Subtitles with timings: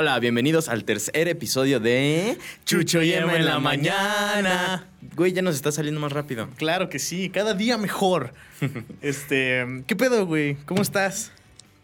[0.00, 4.86] Hola, bienvenidos al tercer episodio de Chucho y Emma en la mañana.
[5.16, 6.48] Güey, ya nos está saliendo más rápido.
[6.56, 8.32] Claro que sí, cada día mejor.
[9.02, 10.54] este, ¿qué pedo, güey?
[10.66, 11.32] ¿Cómo estás?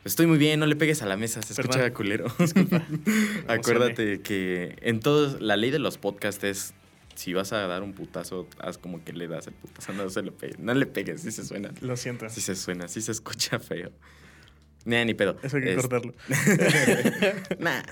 [0.04, 1.90] Estoy muy bien, no le pegues a la mesa, se escucha Perdón.
[1.90, 2.32] culero.
[2.38, 2.86] Disculpa.
[3.48, 6.72] Acuérdate que en todos, la ley de los podcasts es,
[7.16, 10.22] si vas a dar un putazo, haz como que le das el putazo, no se
[10.22, 10.60] lo pegues.
[10.60, 11.72] No le pegues, sí se suena.
[11.80, 12.30] Lo siento.
[12.30, 13.90] Sí se suena, sí se escucha feo.
[14.84, 15.36] Nah, ni pedo.
[15.42, 16.14] Eso hay que Es- cortarlo.
[17.58, 17.82] nah,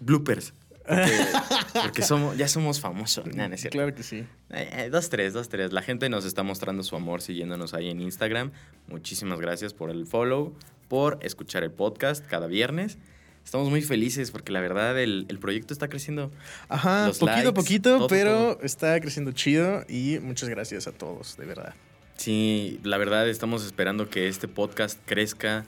[0.00, 0.52] bloopers.
[0.86, 1.12] Porque,
[1.82, 3.24] porque somos, ya somos famosos.
[3.34, 3.76] Nah, no es cierto.
[3.78, 4.24] Claro que sí.
[4.50, 5.72] Eh, dos, tres, dos, tres.
[5.72, 8.50] La gente nos está mostrando su amor siguiéndonos ahí en Instagram.
[8.88, 10.54] Muchísimas gracias por el follow,
[10.88, 12.98] por escuchar el podcast cada viernes.
[13.44, 16.30] Estamos muy felices porque la verdad el, el proyecto está creciendo.
[16.68, 18.58] Ajá, Los poquito a poquito, todo, pero todo.
[18.62, 21.74] está creciendo chido y muchas gracias a todos, de verdad.
[22.16, 25.64] Sí, la verdad estamos esperando que este podcast crezca.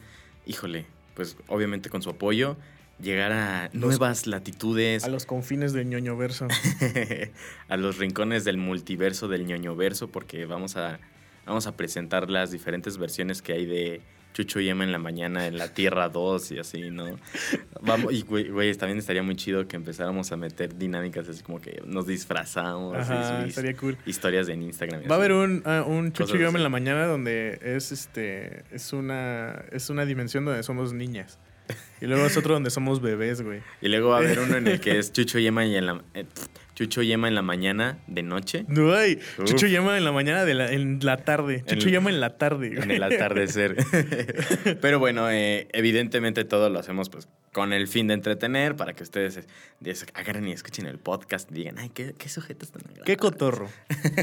[0.46, 2.56] Híjole, pues obviamente con su apoyo,
[3.00, 5.04] llegar a nuevas latitudes.
[5.04, 6.48] A los confines del ñoño verso.
[7.68, 10.98] a los rincones del multiverso, del ñoño verso, porque vamos a,
[11.46, 14.00] vamos a presentar las diferentes versiones que hay de
[14.34, 17.16] Chucho y Emma en la mañana en la Tierra 2 y así, ¿no?
[17.80, 21.80] Vamos, y güey, también estaría muy chido que empezáramos a meter dinámicas así como que
[21.86, 23.96] nos disfrazamos, Ajá, estaría cool.
[24.04, 25.02] historias en Instagram.
[25.08, 28.64] Va a haber un, ah, un Chucho y Emma en la mañana donde es este
[28.72, 31.38] es una es una dimensión donde somos niñas.
[32.04, 33.60] Y luego es otro donde somos bebés, güey.
[33.80, 35.86] Y luego va a haber uno en el que es Chucho y Emma y en
[35.86, 36.26] la, eh,
[36.74, 38.64] Chucho y Emma en la mañana de noche.
[38.68, 39.44] No hay Uf.
[39.44, 41.64] Chucho y Emma en la mañana de la, en la tarde.
[41.66, 42.66] Chucho y Emma en la tarde.
[42.68, 42.96] en güey.
[42.96, 43.76] el atardecer.
[44.82, 49.04] Pero bueno, eh, evidentemente todo lo hacemos pues con el fin de entretener para que
[49.04, 49.46] ustedes
[49.78, 53.06] des- agarren y escuchen el podcast y digan, ay, qué, qué sujetos tan agradables".
[53.06, 53.68] Qué cotorro.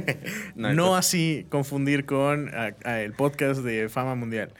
[0.55, 4.53] No, así confundir con a- a el podcast de fama mundial.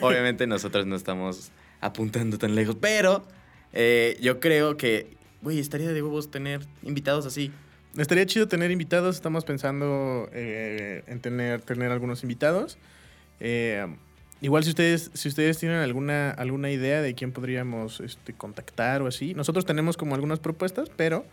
[0.00, 3.24] Obviamente nosotros no estamos apuntando tan lejos, pero
[3.72, 7.52] eh, yo creo que, güey, estaría de huevos tener invitados así.
[7.96, 9.16] Estaría chido tener invitados.
[9.16, 12.78] Estamos pensando eh, en tener, tener algunos invitados.
[13.40, 13.86] Eh,
[14.40, 19.06] igual si ustedes, si ustedes tienen alguna, alguna idea de quién podríamos este, contactar o
[19.06, 19.34] así.
[19.34, 21.24] Nosotros tenemos como algunas propuestas, pero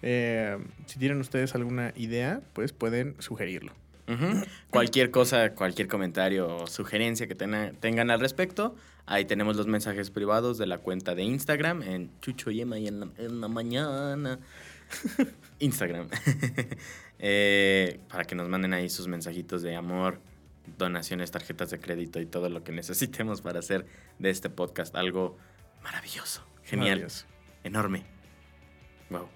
[0.00, 3.72] si tienen ustedes alguna idea, pues pueden sugerirlo.
[4.70, 8.74] Cualquier cosa, cualquier comentario o sugerencia que tengan al respecto,
[9.08, 12.86] ahí tenemos los mensajes privados de la cuenta de Instagram en Chucho y Emma y
[12.88, 14.38] en la, en la mañana.
[15.58, 16.08] Instagram.
[17.20, 20.20] Eh, para que nos manden ahí sus mensajitos de amor,
[20.78, 23.86] donaciones, tarjetas de crédito y todo lo que necesitemos para hacer
[24.20, 25.36] de este podcast algo
[25.82, 27.26] maravilloso, genial, Maravilloso.
[27.64, 28.04] enorme.
[29.10, 29.26] Wow.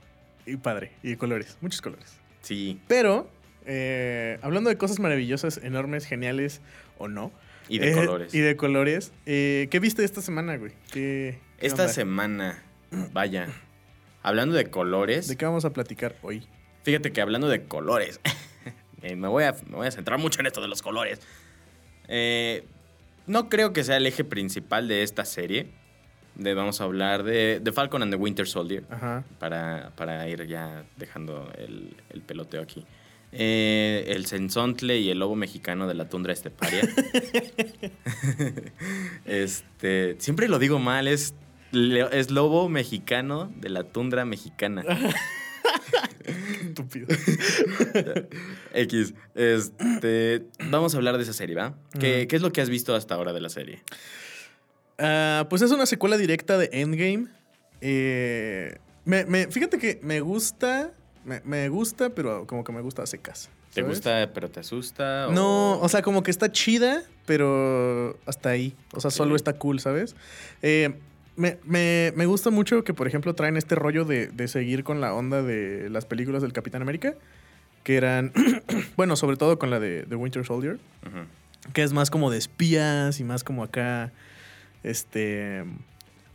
[0.47, 0.93] Y padre.
[1.03, 1.59] Y colores.
[1.61, 2.21] Muchos colores.
[2.43, 2.81] Sí.
[2.87, 3.28] Pero,
[3.66, 6.61] eh, hablando de cosas maravillosas, enormes, geniales
[6.99, 7.32] o no.
[7.69, 8.34] Y de eh, colores.
[8.34, 9.12] Y de colores.
[9.27, 10.73] eh, ¿Qué viste esta semana, güey?
[10.93, 11.95] ¿Qué, qué Esta onda?
[11.95, 12.62] semana,
[13.12, 13.49] vaya,
[14.23, 16.47] hablando de colores, ¿De qué vamos a platicar hoy?
[16.83, 18.21] fíjate que hablando de colores,
[19.03, 21.21] eh, me, voy a, me voy a centrar mucho en esto de los colores.
[22.09, 22.65] Eh,
[23.27, 25.69] no creo que sea el eje principal de esta serie.
[26.34, 29.23] De, vamos a hablar de, de Falcon and the Winter Soldier, Ajá.
[29.39, 32.84] para, para ir ya dejando el, el peloteo aquí.
[33.32, 36.82] Eh, el sensontle y el lobo mexicano de la tundra esteparia.
[39.25, 41.34] este, siempre lo digo mal, es,
[41.72, 44.84] es lobo mexicano de la tundra mexicana.
[46.62, 47.06] Estúpido.
[48.75, 49.15] X.
[49.34, 51.75] Este, vamos a hablar de esa serie, ¿va?
[51.99, 53.82] ¿Qué, qué es lo que has visto hasta ahora de la serie?
[54.99, 57.26] Ah, pues es una secuela directa de Endgame.
[57.81, 60.93] Eh, me, me- fíjate que me gusta.
[61.25, 63.49] Me, me gusta, pero como que me gusta a secas.
[63.75, 65.28] ¿Te gusta pero te asusta?
[65.28, 68.75] o- No, o sea, como que está chida, pero hasta ahí.
[68.93, 70.15] O sea, solo está cool, ¿sabes?
[70.61, 70.94] Eh,
[71.37, 75.00] me, me- me gusta mucho que, por ejemplo, traen este rollo de, de seguir con
[75.00, 77.15] la onda de las películas del Capitán América.
[77.84, 78.32] Que eran,
[78.97, 80.79] bueno, sobre todo con la de, de Winter Soldier.
[81.73, 84.12] Que es más como de espías y más como acá.
[84.82, 85.64] Este.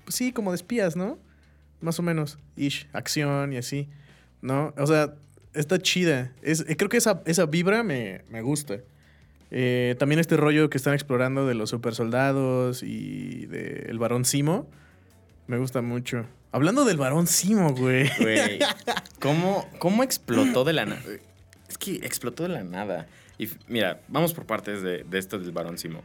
[0.06, 1.20] Pues sí, como de espías, ¿no?
[1.82, 2.40] Más o menos.
[2.56, 3.88] Ish, acción y así.
[4.42, 4.74] ¿No?
[4.78, 5.16] O sea,
[5.54, 6.32] está chida.
[6.42, 8.80] Es, eh, creo que esa, esa vibra me, me gusta.
[9.50, 14.70] Eh, también este rollo que están explorando de los super soldados y del varón Simo.
[15.48, 16.26] Me gusta mucho.
[16.52, 18.10] Hablando del varón Simo, güey.
[18.20, 18.60] Güey,
[19.20, 21.02] ¿cómo, ¿cómo explotó de la nada?
[21.70, 23.08] Es que explotó de la nada.
[23.38, 26.04] Y mira, vamos por partes de, de esto del varón Simo.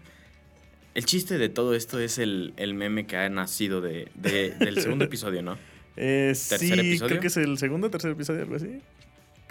[0.94, 4.80] El chiste de todo esto es el, el meme que ha nacido de, de- del
[4.80, 5.56] segundo episodio, ¿no?
[5.96, 7.08] Eh, sí, ¿Tercer episodio?
[7.08, 8.80] creo que es el segundo o tercer episodio, algo así.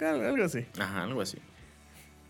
[0.00, 0.64] Algo así.
[0.78, 1.38] Ajá, algo así.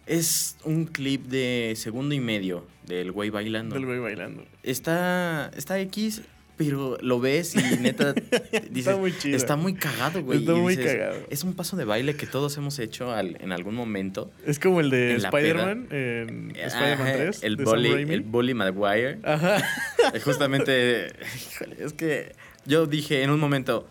[0.06, 3.75] Es un clip de segundo y medio del güey bailando.
[3.76, 4.44] Del güey bailando.
[4.64, 6.23] Está, está X.
[6.56, 8.12] pero lo ves y neta
[8.70, 9.37] dices, muy chido.
[9.37, 10.41] está muy cagado, güey.
[10.41, 11.19] Está muy dices, cagado.
[11.31, 14.31] Es un paso de baile que todos hemos hecho al- en algún momento.
[14.44, 17.44] Es como el de Spider-Man en Spider-Man Ajá, 3.
[17.44, 19.19] El bully, el bully Maguire.
[19.23, 19.62] Ajá.
[20.15, 21.06] Eh, Justamente,
[21.53, 22.35] híjole, es que
[22.67, 23.88] yo dije en un momento,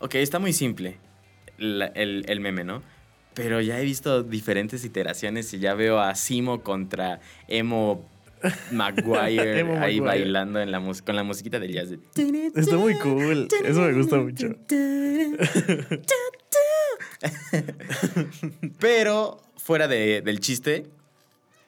[0.00, 0.98] ok, está muy simple
[1.58, 2.82] la- el, el meme, ¿no?
[3.34, 8.08] Pero ya he visto diferentes iteraciones y ya veo a Simo contra Emo
[8.72, 10.02] Maguire Emo ahí Maguire.
[10.24, 11.90] bailando en la mus- con la musiquita del jazz.
[12.54, 13.48] Está muy cool.
[13.64, 14.48] Eso me gusta mucho.
[18.80, 20.86] Pero fuera de- del chiste,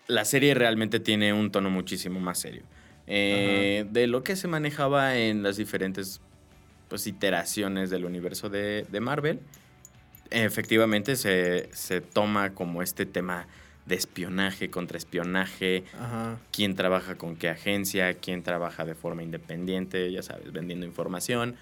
[0.06, 2.62] la serie realmente tiene un tono muchísimo más serio.
[3.06, 6.20] Eh, de lo que se manejaba en las diferentes
[6.90, 9.40] pues, iteraciones del universo de, de Marvel,
[10.30, 13.46] efectivamente se, se toma como este tema
[13.86, 16.38] de espionaje, contraespionaje, Ajá.
[16.52, 21.56] quién trabaja con qué agencia, quién trabaja de forma independiente, ya sabes, vendiendo información.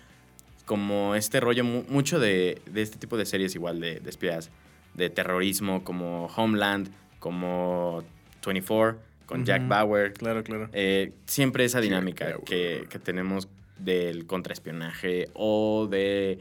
[0.66, 4.50] Como este rollo, mu- mucho de, de este tipo de series igual de, de espías,
[4.94, 6.90] de terrorismo, como Homeland,
[7.20, 8.04] como
[8.44, 9.66] 24, con Jack.
[9.66, 10.12] Bauer.
[10.12, 10.68] Claro, claro.
[10.72, 13.48] Eh, siempre esa dinámica que, que tenemos
[13.78, 16.38] del contraespionaje o de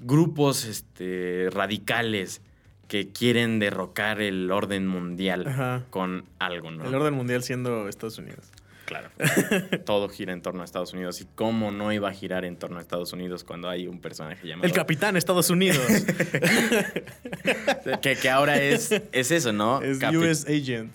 [0.00, 2.40] grupos este, radicales
[2.86, 5.84] que quieren derrocar el orden mundial Ajá.
[5.90, 6.86] con algo, ¿no?
[6.86, 8.46] El orden mundial siendo Estados Unidos.
[8.86, 9.10] Claro.
[9.84, 11.20] Todo gira en torno a Estados Unidos.
[11.20, 14.48] ¿Y cómo no iba a girar en torno a Estados Unidos cuando hay un personaje
[14.48, 14.66] llamado...
[14.66, 15.86] El capitán Estados Unidos.
[18.02, 19.82] que, que ahora es, es eso, ¿no?
[19.82, 20.94] es Capi- US Agent.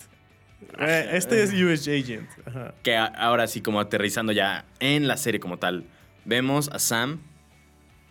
[0.79, 2.29] Eh, este es US Agent.
[2.45, 2.73] Ajá.
[2.83, 5.85] Que a- ahora sí, como aterrizando ya en la serie como tal,
[6.25, 7.19] vemos a Sam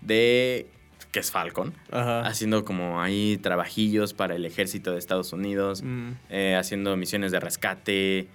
[0.00, 0.67] de...
[1.11, 1.75] que es Falcon.
[1.91, 2.20] Ajá.
[2.26, 5.82] Haciendo como ahí trabajillos para el ejército de Estados Unidos.
[5.82, 6.11] Mm.
[6.31, 8.29] eh, haciendo misiones de rescate.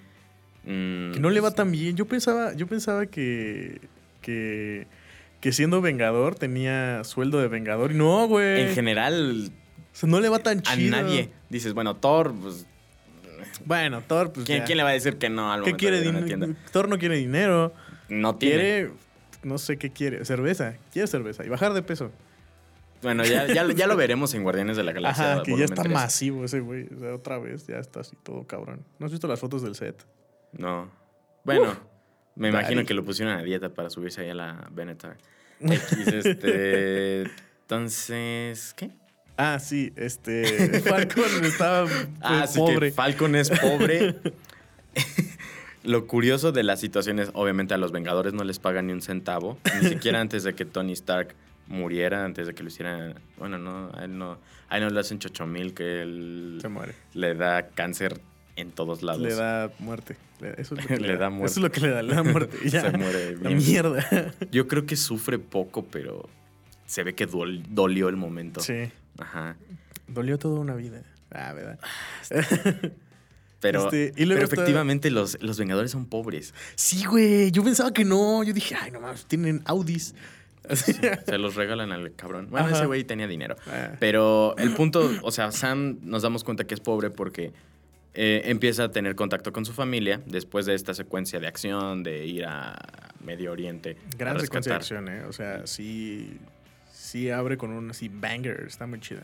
[0.63, 1.95] mm, Que no le va tan bien.
[1.95, 3.81] Yo pensaba, yo pensaba que,
[4.21, 4.87] que,
[5.41, 7.91] que siendo Vengador tenía sueldo de Vengador.
[7.91, 8.61] Y no, güey.
[8.61, 9.49] En general,
[9.93, 10.91] O sea, no le va tan a chido.
[10.91, 11.29] nadie.
[11.49, 12.65] Dices, bueno, Thor, pues
[13.65, 14.65] Bueno, Thor, pues ¿Quién, ya.
[14.65, 16.55] quién le va a decir que no al ¿Qué quiere dinero?
[16.71, 17.73] Thor no quiere dinero.
[18.09, 18.55] No tiene.
[18.55, 18.91] Quiere,
[19.43, 20.23] no sé qué quiere.
[20.25, 20.75] Cerveza.
[20.91, 21.45] Quiere cerveza.
[21.45, 22.11] Y bajar de peso.
[23.01, 25.33] Bueno, ya, ya, ya lo veremos en Guardianes de la Galaxia.
[25.33, 25.93] Ajá, que ya está 3.
[25.93, 26.87] masivo ese güey.
[26.95, 28.83] O sea, otra vez, ya está así todo cabrón.
[28.99, 30.05] ¿No has visto las fotos del set?
[30.53, 30.89] No.
[31.43, 31.77] Bueno,
[32.35, 35.17] me imagino que lo pusieron a dieta para subirse ahí a la Benetar.
[35.59, 37.23] X, este.
[37.61, 38.91] Entonces, ¿qué?
[39.37, 40.79] Ah, sí, este.
[40.81, 42.89] Falcon estaba pues, Ah, sí, pobre.
[42.89, 44.15] que Falcon es pobre.
[45.83, 49.01] Lo curioso de la situación es, obviamente, a los Vengadores no les pagan ni un
[49.01, 49.57] centavo.
[49.81, 51.33] Ni siquiera antes de que Tony Stark
[51.67, 53.15] muriera, antes de que lo hicieran.
[53.37, 54.37] Bueno, no, a él no,
[54.69, 56.93] a él no le hacen chochomil, que él Se muere.
[57.13, 58.19] le da cáncer
[58.57, 59.21] en todos lados.
[59.21, 60.17] Le da muerte.
[60.57, 61.51] Eso es lo que Le da muerte.
[61.51, 62.57] Eso es lo que le da, le da muerte.
[62.65, 62.81] Y ya.
[62.81, 64.33] Se muere La mierda.
[64.51, 66.27] Yo creo que sufre poco, pero
[66.85, 68.59] se ve que dolió el momento.
[68.59, 68.89] Sí.
[69.19, 69.55] Ajá.
[70.07, 71.01] Dolió toda una vida.
[71.31, 71.79] Ah, ¿verdad?
[73.59, 76.53] Pero, Este, y pero está- efectivamente los, los Vengadores son pobres.
[76.75, 77.49] Sí, güey.
[77.51, 78.43] Yo pensaba que no.
[78.43, 80.13] Yo dije, ay, no mames, tienen Audis.
[81.25, 82.47] Se los regalan al cabrón.
[82.51, 82.75] Bueno, Ajá.
[82.77, 83.55] ese güey tenía dinero.
[83.67, 83.93] Ah.
[83.99, 87.51] Pero el punto, o sea, Sam nos damos cuenta que es pobre porque
[88.13, 92.25] eh, empieza a tener contacto con su familia después de esta secuencia de acción de
[92.27, 92.77] ir a
[93.23, 93.97] Medio Oriente.
[94.19, 95.03] Gran a secuencia de rescatar.
[95.07, 95.25] acción, ¿eh?
[95.27, 96.37] O sea, sí.
[97.07, 98.65] Sí abre con un así banger.
[98.67, 99.23] Está muy chida.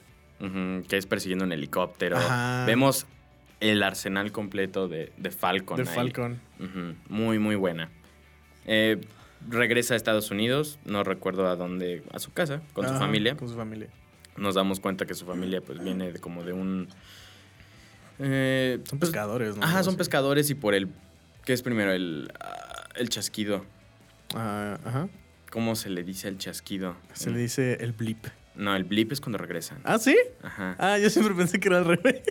[0.87, 2.15] Que es persiguiendo un helicóptero.
[2.15, 2.63] Ajá.
[2.65, 3.05] Vemos
[3.59, 5.75] el arsenal completo de, de Falcon.
[5.83, 5.93] de ahí.
[5.93, 6.39] Falcon.
[7.09, 7.89] Muy, muy buena.
[8.65, 9.01] Eh,
[9.49, 13.35] regresa a Estados Unidos, no recuerdo a dónde, a su casa, con su familia.
[13.35, 13.89] Con su familia.
[14.37, 16.87] Nos damos cuenta que su familia pues viene de, como de un...
[18.19, 19.63] eh, Son pues, pescadores, ¿no?
[19.65, 20.87] Ajá, son pescadores y por el...
[21.43, 21.91] ¿Qué es primero?
[21.91, 23.65] El, ah, el chasquido.
[24.35, 25.09] Ah, ajá.
[25.53, 26.95] ¿Cómo se le dice al chasquido?
[27.13, 28.25] Se le dice el blip.
[28.55, 29.77] No, el blip es cuando regresan.
[29.83, 30.17] ¿Ah, sí?
[30.41, 30.75] Ajá.
[30.79, 32.23] Ah, yo siempre pensé que era al revés.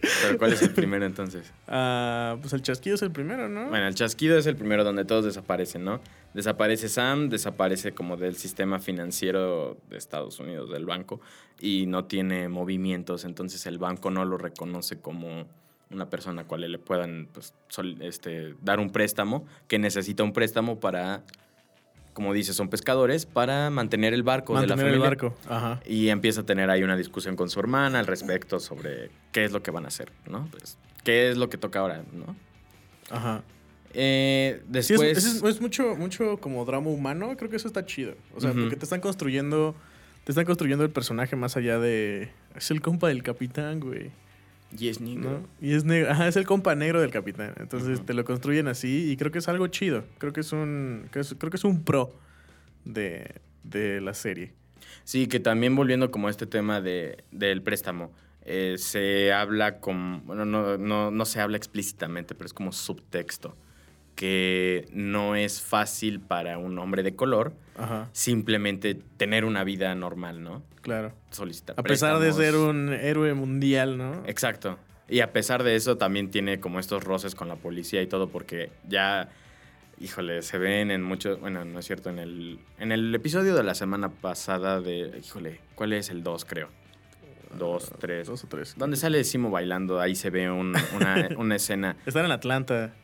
[0.00, 1.52] Pero ¿cuál es el primero entonces?
[1.68, 3.68] Ah, pues el chasquido es el primero, ¿no?
[3.68, 6.00] Bueno, el chasquido es el primero donde todos desaparecen, ¿no?
[6.34, 11.20] Desaparece Sam, desaparece como del sistema financiero de Estados Unidos, del banco,
[11.60, 15.46] y no tiene movimientos, entonces el banco no lo reconoce como
[15.90, 20.32] una persona a cual le puedan pues, sol- este, dar un préstamo, que necesita un
[20.32, 21.22] préstamo para,
[22.14, 25.08] como dice, son pescadores, para mantener el barco de la Mantener el familia.
[25.28, 25.36] barco.
[25.48, 25.80] Ajá.
[25.84, 29.52] Y empieza a tener ahí una discusión con su hermana al respecto sobre qué es
[29.52, 30.48] lo que van a hacer, ¿no?
[30.50, 32.34] Pues, ¿Qué es lo que toca ahora, ¿no?
[33.10, 33.42] Ajá.
[33.92, 35.18] Eh, Sí, después...
[35.18, 37.36] es, es- es mucho, mucho como drama humano.
[37.36, 38.14] Creo que eso está chido.
[38.34, 39.74] O sea, porque te están construyendo.
[40.24, 42.30] Te están construyendo el personaje más allá de.
[42.56, 44.10] Es el compa del capitán, güey.
[44.78, 45.30] Y es negro.
[45.30, 45.48] ¿no?
[45.60, 46.10] Y es negro.
[46.12, 47.54] Ajá, es el compa negro del capitán.
[47.58, 50.04] Entonces te lo construyen así y creo que es algo chido.
[50.18, 52.14] Creo que es un, creo, creo que es un pro
[52.84, 54.52] de, de la serie.
[55.04, 58.12] Sí, que también volviendo como a este tema de, del préstamo,
[58.42, 63.56] eh, se habla como, bueno, no, no, no se habla explícitamente, pero es como subtexto,
[64.14, 70.42] que no es fácil para un hombre de color Ajá, simplemente tener una vida normal,
[70.42, 70.62] ¿no?
[70.80, 71.12] claro.
[71.30, 74.22] Solicitar A pesar de ser un héroe mundial, ¿no?
[74.26, 74.78] Exacto.
[75.08, 78.28] Y a pesar de eso también tiene como estos roces con la policía y todo
[78.28, 79.28] porque ya,
[79.98, 83.62] híjole, se ven en muchos, bueno, no es cierto, en el, en el episodio de
[83.62, 86.68] la semana pasada de, híjole, ¿cuál es el 2 creo?
[87.58, 88.26] Dos, tres.
[88.28, 88.74] Dos o tres.
[88.76, 91.96] Donde sale Simo bailando, ahí se ve un- una, una escena.
[92.06, 92.94] Están en Atlanta.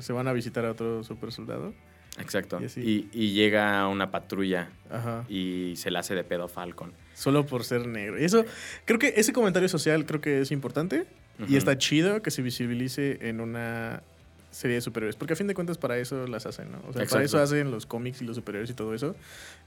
[0.00, 1.72] Se van a visitar a otro super soldado.
[2.18, 2.58] exacto.
[2.60, 2.80] Y así.
[2.80, 5.24] Y, y llega una patrulla Ajá.
[5.28, 6.92] y se la hace de pedo Falcon.
[7.14, 8.20] Solo por ser negro.
[8.20, 8.44] Y eso,
[8.84, 11.06] creo que ese comentario social creo que es importante.
[11.48, 14.02] Y está chido que se visibilice en una
[14.50, 15.16] serie de superhéroes.
[15.16, 16.78] Porque a fin de cuentas para eso las hacen, ¿no?
[16.88, 19.14] O sea, para eso hacen los cómics y los superhéroes y todo eso.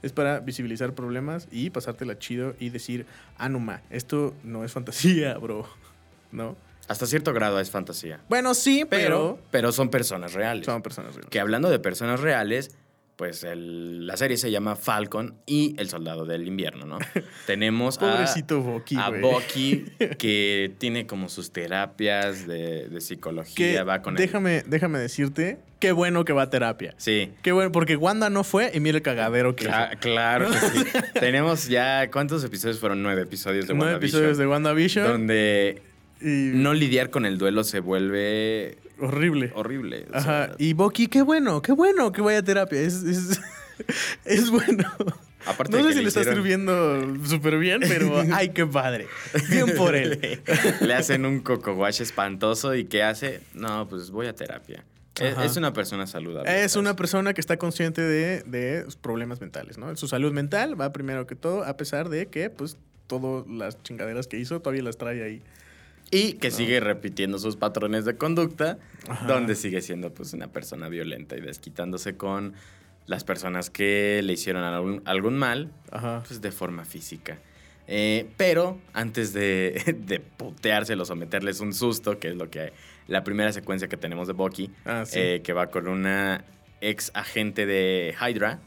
[0.02, 3.06] Es para visibilizar problemas y pasártela chido y decir,
[3.38, 5.68] ah, no ma, esto no es fantasía, bro.
[6.32, 6.56] ¿No?
[6.86, 8.20] Hasta cierto grado es fantasía.
[8.28, 10.66] Bueno, sí, Pero, pero, pero son personas reales.
[10.66, 11.30] son personas reales.
[11.30, 12.76] Que hablando de personas reales,
[13.16, 16.98] pues el- la serie se llama Falcon y el Soldado del Invierno, ¿no?
[17.46, 19.10] Tenemos a, Bucky, a.
[19.10, 19.84] Bucky
[20.18, 25.58] que tiene como sus terapias de, de psicología, Que va con el- déjame, déjame decirte,
[25.78, 26.94] qué bueno que va a terapia.
[26.96, 27.30] Sí.
[27.42, 30.84] Qué bueno, porque Wanda no fue y mira el cagadero que Cla- claro que sí.
[31.20, 33.02] Tenemos ya, ¿cuántos episodios fueron?
[33.02, 35.06] Nueve episodios de Nueve WandaVision, episodios de WandaVision.
[35.06, 35.82] Donde
[36.20, 39.52] y no lidiar con el duelo se vuelve horrible.
[39.54, 40.06] horrible.
[40.12, 40.46] o Ajá.
[40.46, 42.80] sea, Y Bucky, qué bueno, qué bueno que vaya a terapia.
[42.80, 43.40] Es, es,
[44.24, 44.84] es bueno.
[45.46, 49.06] aparte No sé si le está hicieron- sirviendo súper bien, pero ay, qué padre.
[49.50, 50.40] Bien por él.
[50.80, 53.40] le hacen un coco wash espantoso y ¿qué hace?
[53.54, 54.84] No, pues voy a terapia.
[55.20, 55.44] Es, Ajá.
[55.44, 56.50] es una persona saludable.
[56.50, 56.76] Es ¿sabes?
[56.76, 59.94] una persona que está consciente de, de sus problemas mentales, ¿no?
[59.96, 64.26] Su salud mental va primero que todo, a pesar de que, pues, todas las chingaderas
[64.26, 65.40] que hizo todavía las trae ahí.
[66.10, 69.26] Y que sigue repitiendo sus patrones de conducta, Ajá.
[69.26, 72.54] donde sigue siendo pues una persona violenta y desquitándose con
[73.06, 76.22] las personas que le hicieron algún, algún mal, Ajá.
[76.26, 77.38] pues de forma física.
[77.86, 82.72] Eh, pero antes de, de puteárselos o meterles un susto, que es lo que
[83.08, 85.18] la primera secuencia que tenemos de Bucky, Ah, sí.
[85.18, 86.44] eh, que va con una
[86.80, 88.60] ex agente de Hydra,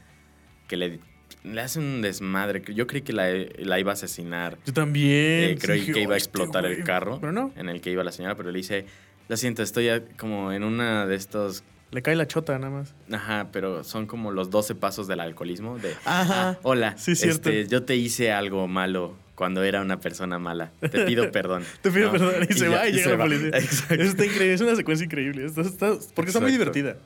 [0.68, 1.00] que le,
[1.44, 2.62] le hace un desmadre.
[2.74, 3.28] Yo creí que la,
[3.60, 4.58] la iba a asesinar.
[4.66, 5.52] Yo también.
[5.52, 6.84] Eh, creí que iba a "Oh, este explotar el güey".
[6.86, 8.86] carro Pero no, en el que iba la señora, pero le dice,
[9.28, 11.64] lo siento, estoy como en una de estos...
[11.92, 12.94] le cae la chota nada más.
[13.12, 15.78] Ajá, pero son como los 12 pasos del alcoholismo.
[15.80, 16.50] De, Ajá.
[16.52, 17.50] "Ah, hola, Sí, cierto.
[17.50, 20.72] este, yo te hice algo malo cuando era una persona mala.
[20.80, 21.64] Te pido perdón.
[21.82, 22.12] Te pido ¿no?
[22.14, 23.48] perdón y, se ya- va y, llega se la policía.
[23.50, 24.04] Exacto.
[24.04, 25.46] Está increíble, es una secuencia increíble.
[25.46, 26.98] Está- está- porque está muy divertida.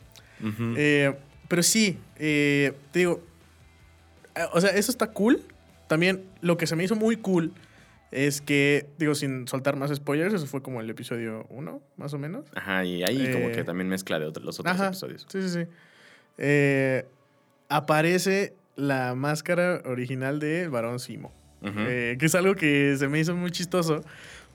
[0.78, 1.14] Eh,
[1.48, 3.22] pero sí, eh, te digo,
[4.54, 5.44] o sea, eso está cool.
[5.88, 7.52] También lo que se me hizo muy cool
[8.12, 12.18] es que, digo, sin soltar más spoilers, eso fue como el episodio 1, más o
[12.18, 12.46] menos.
[12.56, 15.26] Ajá, y ahí como Eh, que también mezcla de otros, los otros Ajá, episodios.
[15.30, 15.66] Sí, sí, sí.
[16.38, 17.06] Eh,
[17.70, 21.32] aparece la máscara original de Barón Simo.
[21.64, 24.04] Eh, que es algo que se me hizo muy chistoso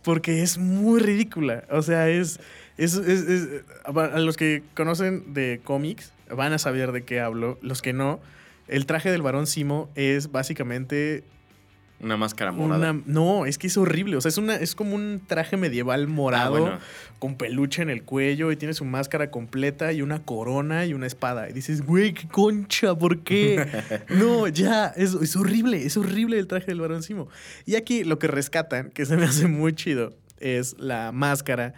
[0.02, 1.62] porque es muy ridícula.
[1.70, 2.40] O sea, es,
[2.76, 3.48] es, es- es-
[3.84, 7.58] a los que conocen de cómics van a saber de qué hablo.
[7.62, 8.18] Los que no,
[8.68, 11.24] el traje del varón Simo es básicamente
[12.00, 12.90] Una máscara morada.
[12.92, 13.02] una...
[13.06, 14.16] No, es que es horrible.
[14.16, 16.78] O sea, es, una, es como un traje medieval morado Ah, bueno.
[17.18, 21.06] con peluche en el cuello y tiene su máscara completa y una corona y una
[21.06, 21.48] espada.
[21.48, 23.66] Y dices, güey, qué concha, ¿por qué?
[24.10, 27.28] no, ya, es, es horrible, es horrible el traje del varón Simo.
[27.64, 31.72] Y aquí lo que rescatan, que se me hace muy chido, es la máscara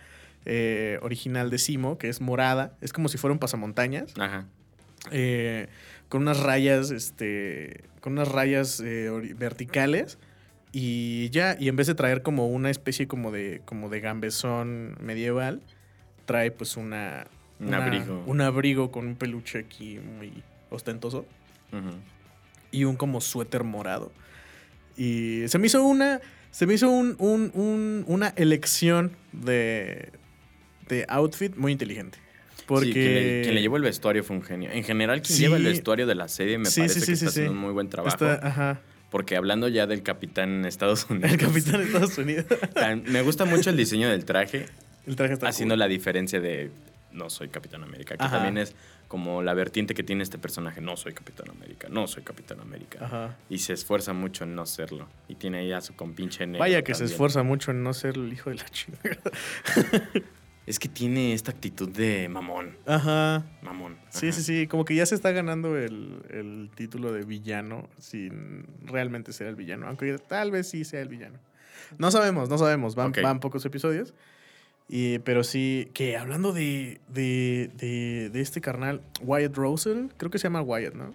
[0.46, 4.12] eh, original de Simo, que es morada, es como si fuera un pasamontañas.
[4.18, 4.46] Ajá.
[5.12, 5.68] eh,
[6.08, 10.18] con unas rayas, este, con unas rayas eh, verticales
[10.72, 14.96] y ya, y en vez de traer como una especie como de, como de gambesón
[15.00, 15.62] medieval,
[16.26, 17.26] trae pues una...
[17.60, 18.22] Un una- abrigo.
[18.26, 21.26] Un abrigo con un peluche aquí muy ostentoso
[22.70, 24.12] y un como suéter morado.
[24.96, 30.10] Y se me hizo una, se me hizo un, un- un- una elección de,
[30.88, 32.18] de outfit muy inteligente.
[32.68, 32.86] Porque...
[32.86, 34.70] Sí, quien le, quien le llevó el vestuario fue un genio.
[34.70, 35.42] En general, quien Sí.
[35.42, 37.88] lleva el vestuario de la serie me Sí, parece que está haciendo un muy buen
[37.88, 38.14] trabajo.
[38.14, 41.32] Está- ajá, Porque hablando ya del capitán en Estados Unidos.
[41.32, 42.44] el capitán de Estados Unidos.
[42.74, 44.66] tan- Me gusta mucho el diseño del traje,
[45.06, 45.78] El traje está haciendo cool.
[45.80, 46.70] la diferencia de
[47.10, 48.36] no soy Capitán América, que Ajá.
[48.36, 48.74] también es
[49.08, 52.98] como la vertiente que tiene este personaje, no soy Capitán América, no soy Capitán América.
[53.06, 53.36] Ajá.
[53.48, 55.08] Y se esfuerza mucho en no serlo.
[55.26, 56.60] Y tiene ahí a su compinche negro.
[56.60, 59.16] Vaya que se esfuerza mucho en no ser el hijo de la chingada.
[60.68, 63.46] Es que tiene esta actitud de mamón, Ajá.
[63.62, 63.96] mamón.
[64.10, 64.36] Sí, Ajá.
[64.36, 64.66] sí, sí.
[64.66, 69.56] Como que ya se está ganando el, el título de villano sin realmente ser el
[69.56, 69.86] villano.
[69.86, 71.38] Aunque tal vez sí sea el villano.
[71.96, 72.94] No sabemos, no sabemos.
[72.94, 74.12] Van pocos episodios.
[74.90, 80.38] Y, pero sí, que hablando de, de, de, de este carnal, Wyatt Russell, creo que
[80.38, 81.14] se llama Wyatt, ¿no?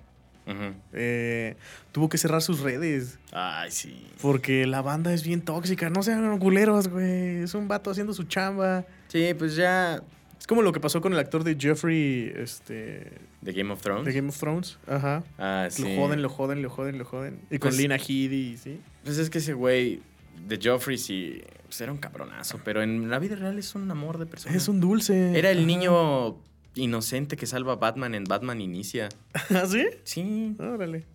[0.94, 1.56] Eh,
[1.92, 4.06] tuvo que cerrar sus redes Ay, sí.
[4.22, 5.90] porque la banda es bien tóxica.
[5.90, 7.44] No sean culeros, güey.
[7.44, 8.86] Es un vato haciendo su chamba.
[9.08, 10.02] Sí, pues ya
[10.40, 14.06] Es como lo que pasó con el actor de Jeffrey, este, de Game of Thrones.
[14.06, 14.78] de Game of Thrones.
[14.88, 15.24] Ajá.
[15.38, 15.84] Ah, sí.
[15.84, 17.40] Lo joden, lo joden, lo joden, lo joden.
[17.50, 18.80] Y con Pues- Lina Headey, ¿sí?
[19.06, 20.02] Pues es que ese güey
[20.48, 24.18] de Joffrey sí pues era un cabronazo, pero en la vida real es un amor
[24.20, 24.54] de persona.
[24.56, 25.38] Es un dulce.
[25.40, 26.38] Era el niño
[26.76, 29.10] inocente que salva a Batman en Batman Inicia.
[29.50, 29.86] ¿Ah, sí?
[30.04, 31.06] Sí, Órale.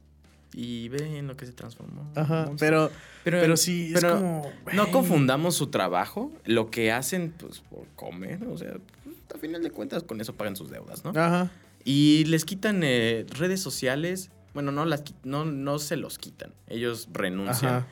[0.53, 2.11] y ve en lo que se transformó.
[2.15, 2.50] Ajá.
[2.59, 2.91] Pero,
[3.25, 4.53] pero, pero sí, pero es como.
[4.73, 9.62] No confundamos su trabajo, lo que hacen pues por comer, o sea, pues, a final
[9.62, 11.11] de cuentas con eso pagan sus deudas, ¿no?
[11.11, 11.50] Ajá.
[11.85, 17.09] Y les quitan eh, redes sociales, bueno, no, las, no, no se los quitan, ellos
[17.12, 17.75] renuncian.
[17.75, 17.87] Ajá.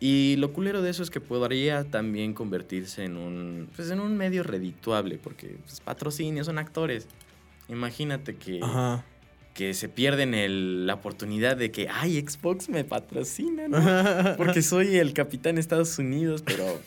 [0.00, 4.16] Y lo culero de eso es que podría también convertirse en un, pues, en un
[4.16, 5.82] medio redituable, porque pues,
[6.44, 7.06] son actores.
[7.68, 9.04] Imagínate que, Ajá.
[9.54, 13.78] que se pierden el- la oportunidad de que, ay, Xbox me patrocina, ¿no?
[14.36, 16.80] Porque soy el capitán de Estados Unidos, pero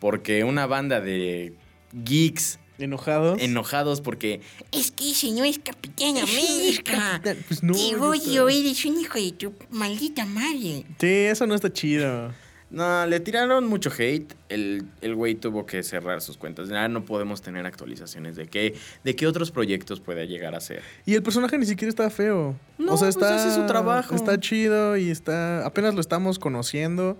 [0.00, 1.54] porque una banda de
[1.92, 3.40] geeks ¿Enojados?
[3.40, 4.40] enojados porque
[4.72, 7.22] Es que ese no es Capitán América.
[7.46, 7.72] Pues no.
[7.72, 10.84] Te odio, eres un hijo de tu maldita madre.
[10.98, 12.32] Sí, eso no está chido.
[12.74, 14.34] No, le tiraron mucho hate.
[14.48, 16.68] El, el güey tuvo que cerrar sus cuentas.
[16.68, 20.82] Ya no podemos tener actualizaciones de qué, de qué otros proyectos puede llegar a ser.
[21.06, 22.56] Y el personaje ni siquiera está feo.
[22.78, 23.36] No, o sea, pues está.
[23.36, 24.16] hace su trabajo.
[24.16, 25.64] Está chido y está.
[25.64, 27.16] Apenas lo estamos conociendo.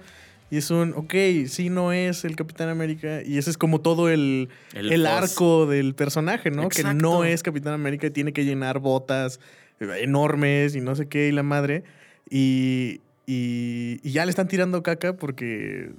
[0.50, 1.14] Y es un, ok,
[1.46, 3.22] sí, no es el Capitán América.
[3.22, 6.68] Y ese es como todo el, El arco del personaje, ¿no?
[6.68, 9.38] Que no es Capitán América y tiene que llenar botas
[9.78, 11.84] enormes y no sé qué y la madre.
[12.28, 15.90] Y, y, y ya le están tirando caca porque.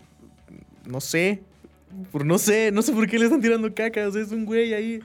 [0.86, 1.42] No sé.
[2.12, 4.08] Por no sé, no sé por qué le están tirando caca.
[4.08, 5.00] O sea, es un güey ahí.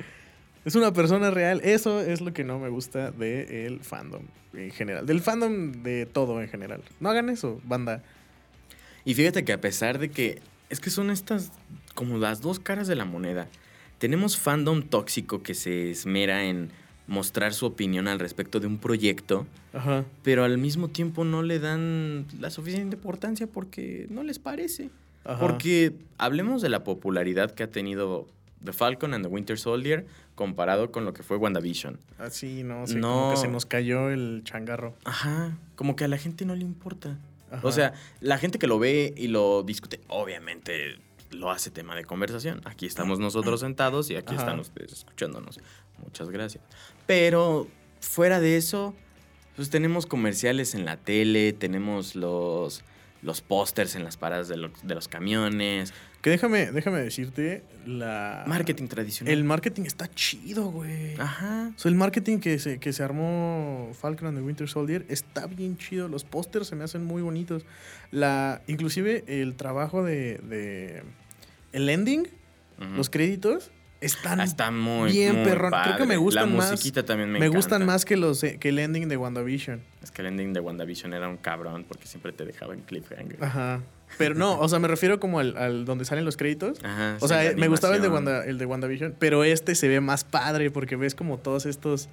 [0.65, 1.61] Es una persona real.
[1.65, 5.07] Eso es lo que no me gusta del fandom en general.
[5.07, 6.83] Del fandom de todo en general.
[6.99, 8.03] No hagan eso, banda.
[9.05, 11.53] Y fíjate que a pesar de que es que son estas
[11.95, 13.49] como las dos caras de la moneda.
[13.99, 16.71] Tenemos fandom tóxico que se esmera en
[17.11, 20.05] mostrar su opinión al respecto de un proyecto, Ajá.
[20.23, 24.91] pero al mismo tiempo no le dan la suficiente importancia porque no les parece.
[25.25, 25.41] Ajá.
[25.41, 28.29] Porque hablemos de la popularidad que ha tenido
[28.65, 31.99] The Falcon and the Winter Soldier comparado con lo que fue WandaVision.
[32.19, 32.95] Así, no sé.
[32.95, 33.09] No.
[33.13, 34.95] Como que se nos cayó el changarro.
[35.05, 37.19] Ajá, como que a la gente no le importa.
[37.51, 37.67] Ajá.
[37.67, 40.95] O sea, la gente que lo ve y lo discute, obviamente
[41.33, 42.61] lo hace tema de conversación.
[42.65, 44.45] Aquí estamos nosotros sentados y aquí Ajá.
[44.45, 45.59] están ustedes escuchándonos.
[46.05, 46.63] Muchas gracias.
[47.07, 47.67] Pero
[48.01, 48.95] fuera de eso,
[49.57, 52.83] pues tenemos comerciales en la tele, tenemos los,
[53.23, 58.45] los pósters en las paradas de, lo- de los camiones, Que déjame, déjame decirte, la...
[58.47, 59.33] marketing tradicional.
[59.33, 61.15] El marketing está chido, güey.
[61.19, 61.73] Ajá.
[61.75, 65.47] O sea, el marketing que se, que se armó Falcon and the Winter Soldier está
[65.47, 66.09] bien chido.
[66.09, 67.65] Los pósters se me hacen muy bonitos.
[68.11, 71.03] La, inclusive el trabajo de, de-
[71.73, 72.29] el ending,
[72.97, 75.73] los créditos, están Ah, está muy, bien muy perrón.
[75.85, 77.59] Creo que me gustan La más- musiquita también me, me, encanta.
[77.59, 79.83] gustan más que los eh, que el ending de WandaVision.
[80.03, 83.43] Es que el ending de WandaVision era un cabrón porque siempre te dejaba en cliffhanger.
[83.45, 83.83] Ajá.
[84.19, 86.83] Pero no, o sea, me refiero como al, al donde salen los créditos.
[86.83, 88.09] Ajá, O sea, la eh, me gustaba el de.
[88.09, 92.09] Wanda, el de WandaVision, pero este se ve más padre porque ves como todos estos,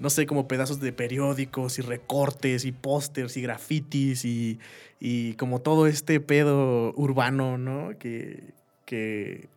[0.00, 4.58] no sé, como pedazos de periódicos y recortes y pósters y grafitis y,
[4.98, 7.90] y como todo este pedo urbano, ¿no?
[7.98, 8.42] Que,
[8.84, 9.48] que,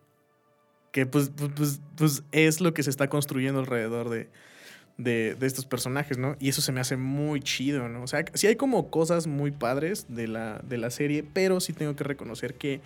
[0.91, 4.29] que pues, pues, pues, pues es lo que se está construyendo alrededor de,
[4.97, 6.35] de, de estos personajes, ¿no?
[6.39, 8.03] Y eso se me hace muy chido, ¿no?
[8.03, 11.73] O sea, sí hay como cosas muy padres de la, de la serie, pero sí
[11.73, 12.81] tengo que reconocer que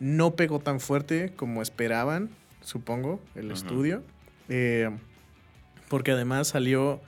[0.00, 2.28] no pegó tan fuerte como esperaban,
[2.62, 4.02] supongo, el estudio.
[4.48, 4.90] Eh,
[5.88, 7.00] porque además salió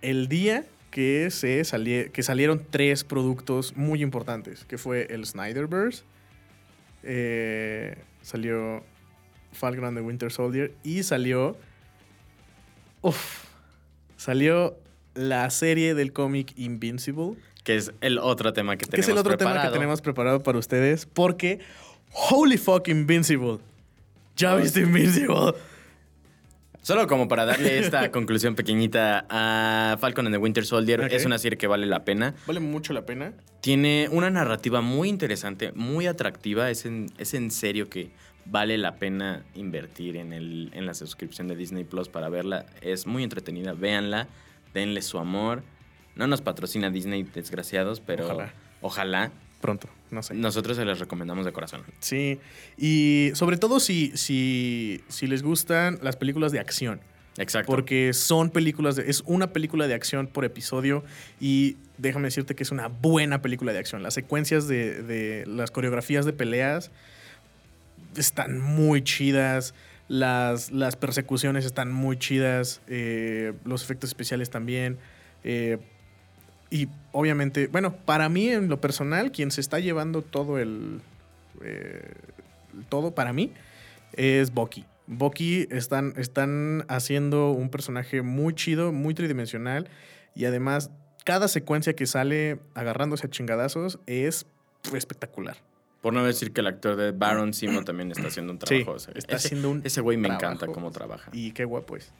[0.00, 6.04] el día que, se salie- que salieron tres productos muy importantes, que fue el Snyderverse,
[7.02, 8.82] eh, salió
[9.56, 11.56] Falcon and the Winter Soldier y salió...
[13.02, 13.44] Uf,
[14.16, 14.76] salió
[15.14, 19.18] la serie del cómic Invincible, Que es el otro tema que que tenemos es el
[19.18, 19.72] otro tema que preparado.
[19.72, 21.60] tenemos preparado para ustedes, porque
[22.30, 23.58] holy fuck Invincible.
[24.36, 25.54] ¿Ya viste Invincible?
[26.82, 31.38] Solo como para darle esta conclusión pequeñita a Falcon and the Winter Soldier, es una
[31.38, 32.34] serie que vale la pena.
[32.46, 33.32] Vale mucho la pena.
[33.60, 36.70] Tiene una narrativa muy interesante, muy atractiva.
[36.70, 38.10] Es en, es en serio que
[38.50, 42.66] vale la pena invertir en, el, en la suscripción de Disney Plus para verla.
[42.80, 43.72] Es muy entretenida.
[43.72, 44.28] Véanla,
[44.74, 45.62] denle su amor.
[46.14, 48.52] No nos patrocina Disney, desgraciados, pero Ojalá.
[48.80, 49.32] ojalá.
[49.60, 50.34] Pronto, no sé.
[50.34, 51.82] Nosotros se les recomendamos de corazón.
[52.00, 52.38] Sí.
[52.76, 57.00] Y sobre todo si, si, si les gustan las películas de acción.
[57.38, 57.70] Exacto.
[57.70, 59.10] Porque son películas de.
[59.10, 61.04] Es una película de acción por episodio.
[61.40, 64.02] Y déjame decirte que es una buena película de acción.
[64.02, 66.90] Las secuencias de, de las coreografías de peleas
[68.16, 69.74] están muy chidas.
[70.08, 72.80] Las, las persecuciones están muy chidas.
[72.88, 74.98] eh, los efectos especiales también.
[75.44, 75.78] eh,
[76.68, 81.00] y obviamente, bueno, para mí en lo personal, quien se está llevando todo el.
[81.62, 82.12] eh,
[82.88, 83.52] todo para mí
[84.14, 84.84] es Bucky.
[85.06, 89.88] Bucky están, están haciendo un personaje muy chido, muy tridimensional.
[90.34, 90.90] Y además,
[91.24, 94.46] cada secuencia que sale agarrándose a chingadazos es
[94.92, 95.56] espectacular.
[96.06, 98.92] Por no decir que el actor de Baron Simo también está haciendo un Sí, trabajo.
[98.92, 100.46] o sea, está ese, haciendo un Ese güey me trabajo.
[100.54, 101.28] encanta cómo trabaja.
[101.32, 102.12] Y qué guapo es.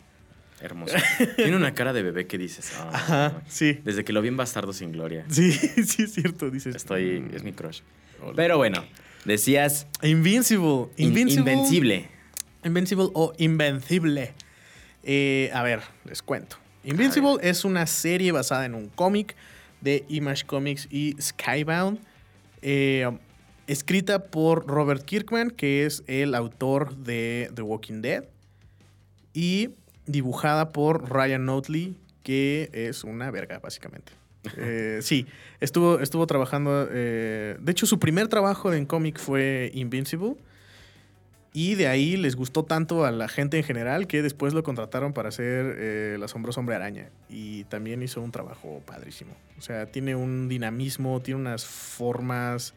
[0.60, 0.96] Hermoso.
[1.36, 2.72] Tiene una cara de bebé que dices.
[2.76, 2.90] "Ah".
[2.92, 3.78] Ajá, sí.
[3.84, 5.24] Desde que lo vi en Bastardo sin Gloria.
[5.28, 5.52] Sí,
[5.84, 6.74] sí es cierto, dices.
[6.74, 7.20] Estoy.
[7.20, 7.82] mm, Es mi crush.
[8.20, 8.32] hola.
[8.34, 8.84] Pero bueno,
[9.24, 9.86] decías.
[10.02, 10.88] Invincible.
[10.96, 11.52] in- Invincible.
[11.52, 12.08] Invencible.
[12.64, 14.34] Invincible o Invencible.
[15.04, 16.56] Eh, a ver, les cuento.
[16.82, 19.36] Invincible es una serie basada en un cómic
[19.80, 22.00] de Image Comics y Skybound.
[22.62, 23.08] eh,
[23.66, 28.24] escrita por Robert Kirkman, que es el autor de The Walking Dead.
[29.32, 29.70] Y
[30.06, 34.12] dibujada por Ryan Notley, que es una verga, básicamente.
[34.56, 35.26] Eh, sí,
[35.60, 36.88] estuvo, estuvo trabajando.
[36.90, 40.36] eh, de hecho, su primer trabajo en cómic fue Invincible.
[41.52, 45.14] Y de ahí les gustó tanto a la gente en general que después lo contrataron
[45.14, 47.08] para hacer eh, El asombroso hombre araña.
[47.30, 49.32] Y también hizo un trabajo padrísimo.
[49.58, 52.74] O sea, tiene un dinamismo, tiene unas formas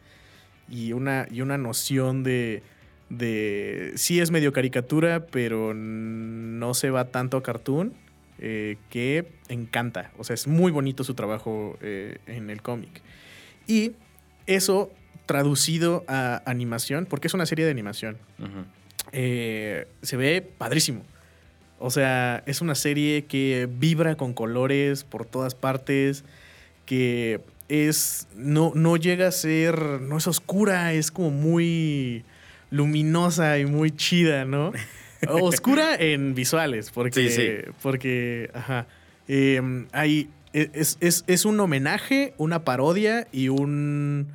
[0.70, 2.62] y una, y una noción de,
[3.08, 3.92] de...
[3.96, 7.92] Sí es medio caricatura, pero no se va tanto a cartoon.
[8.40, 10.10] eh, que encanta.
[10.18, 13.02] O sea, es muy bonito su trabajo eh, en el cómic.
[13.66, 13.92] Y
[14.46, 14.90] eso
[15.26, 18.16] traducido a animación, porque es una serie de animación,
[19.12, 21.02] eh, se ve padrísimo.
[21.78, 26.24] O sea, es una serie que vibra con colores por todas partes,
[26.84, 32.24] que es no, no llega a ser, no es oscura, es como muy
[32.70, 34.72] luminosa y muy chida, ¿no?
[35.28, 37.70] Oscura en visuales, porque, Sí, sí.
[37.82, 38.86] porque, ajá,
[39.28, 39.60] eh,
[39.92, 44.28] hay, es, es- es un homenaje, una parodia y un,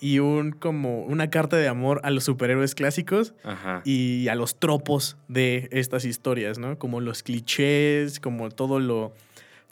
[0.00, 3.82] y un como una carta de amor a los superhéroes clásicos Ajá.
[3.84, 6.78] y a los tropos de estas historias, ¿no?
[6.78, 9.12] Como los clichés, como todo lo.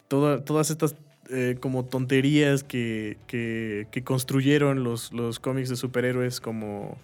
[0.07, 0.95] todo- todas estas
[1.29, 6.97] eh, como tonterías que, que- que construyeron los, los cómics de superhéroes como.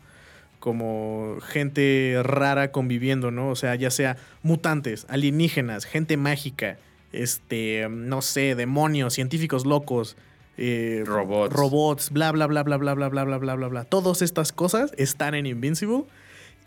[0.60, 3.50] como gente rara conviviendo, ¿no?
[3.50, 6.78] O sea, ya sea mutantes, alienígenas, gente mágica,
[7.14, 10.18] este, no sé, demonios, científicos locos.
[10.58, 11.54] eh, Robots.
[11.56, 13.84] robots, bla, bla, bla, bla, bla, bla, bla, bla, bla, bla, bla.
[13.86, 16.04] Todas estas cosas están en Invincible.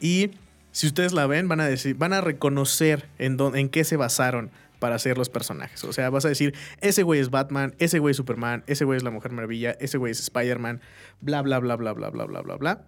[0.00, 0.30] Y
[0.72, 3.96] si ustedes la ven, van a decir, van a reconocer en, dónde- en qué se
[3.98, 4.50] basaron
[4.82, 5.84] para hacer los personajes.
[5.84, 8.96] O sea, vas a decir, ese güey es Batman, ese güey es Superman, ese güey
[8.96, 10.80] es la Mujer Maravilla, ese güey es Spider-Man,
[11.20, 12.82] bla, bla, bla, bla, bla, bla, bla, bla, bla.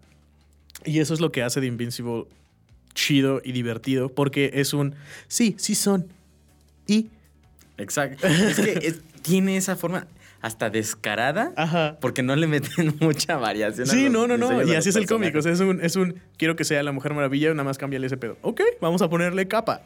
[0.84, 2.24] Y eso es lo que hace de Invincible
[2.94, 4.96] chido y divertido, porque es un,
[5.28, 6.08] sí, sí son.
[6.88, 7.10] Y,
[7.78, 8.26] Exacto.
[8.26, 10.08] Es que es- tiene esa forma
[10.42, 11.52] hasta descarada.
[11.56, 11.96] ajá.
[12.00, 13.88] Porque no le meten mucha variación.
[13.88, 14.62] a Sí, los no, no, no.
[14.64, 15.30] Y así es el cómic.
[15.30, 15.58] O personajes.
[15.58, 16.20] sea, es un, es un.
[16.38, 18.36] Quiero que sea la Mujer Maravilla, nada más cámbiale ese pedo.
[18.42, 19.82] Ok, vamos a ponerle capa.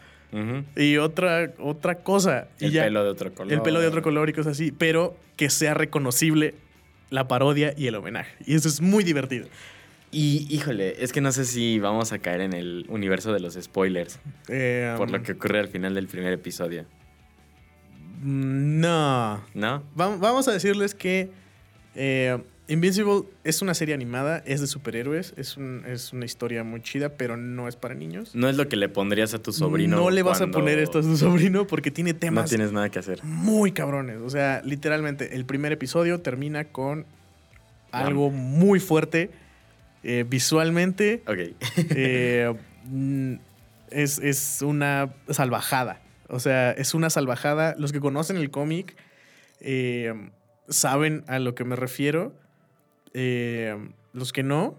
[0.77, 2.49] Y otra, otra cosa.
[2.61, 2.85] y El ya.
[2.85, 3.53] pelo de otro color.
[3.53, 4.73] El pelo de otro color y cosas así.
[4.73, 6.55] Pero que sea reconocible
[7.11, 8.35] la parodia y el homenaje.
[8.47, 9.49] Y eso es muy divertido.
[10.11, 13.55] Y híjole, es que no sé si vamos a caer en el universo de los
[13.55, 14.19] spoilers.
[14.49, 16.85] Eh, por lo um, que ocurre al final del primer episodio.
[18.23, 19.43] No.
[19.55, 19.83] ¿No?
[19.99, 21.31] Va- Vamos a decirles que
[21.95, 22.39] eh,
[22.69, 27.11] Invincible es una serie animada, es de superhéroes, es, un- es una historia muy chida,
[27.17, 28.35] pero no es para niños.
[28.35, 29.97] No es lo que le pondrías a tu sobrino.
[29.97, 32.91] No le vas a poner esto a tu sobrino porque tiene No temas tienes nada
[32.91, 33.25] que hacer.
[33.25, 34.19] muy cabrones.
[34.19, 37.07] O sea, literalmente, el primer episodio termina con
[37.91, 39.31] algo muy fuerte
[40.05, 41.23] eh, visualmente.
[41.27, 41.39] Ok.
[41.97, 42.55] eh,
[42.85, 43.35] mm,
[43.91, 46.03] es, es una salvajada.
[46.29, 47.75] O sea, es una salvajada.
[47.79, 48.95] Los que conocen el cómic
[49.61, 50.13] eh,
[50.69, 52.35] saben a lo que me refiero.
[53.15, 53.77] Eh,
[54.13, 54.77] los que no,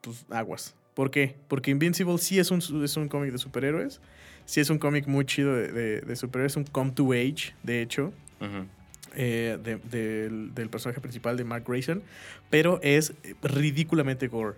[0.00, 0.74] pues aguas.
[0.94, 1.36] ¿Por qué?
[1.48, 4.00] Porque Invincible sí es un, es un cómic de superhéroes.
[4.44, 6.56] Sí es un cómic muy chido de, de- de superhéroes.
[6.56, 8.12] Un come to age, de hecho.
[9.14, 12.02] Eh, de- del, del personaje principal de Mark Grayson.
[12.50, 14.56] Pero es ridículamente gore.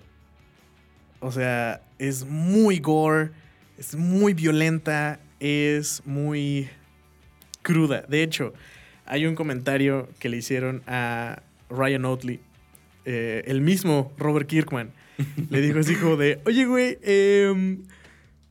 [1.20, 3.30] O sea, es muy gore.
[3.78, 5.20] Es muy violenta.
[5.40, 6.68] Es muy
[7.62, 8.02] cruda.
[8.08, 8.52] De hecho,
[9.04, 12.40] hay un comentario que le hicieron a Ryan Oatley.
[13.04, 14.90] eh, el mismo Robert Kirkman.
[15.50, 17.82] Le dijo así como de, oye, güey, em,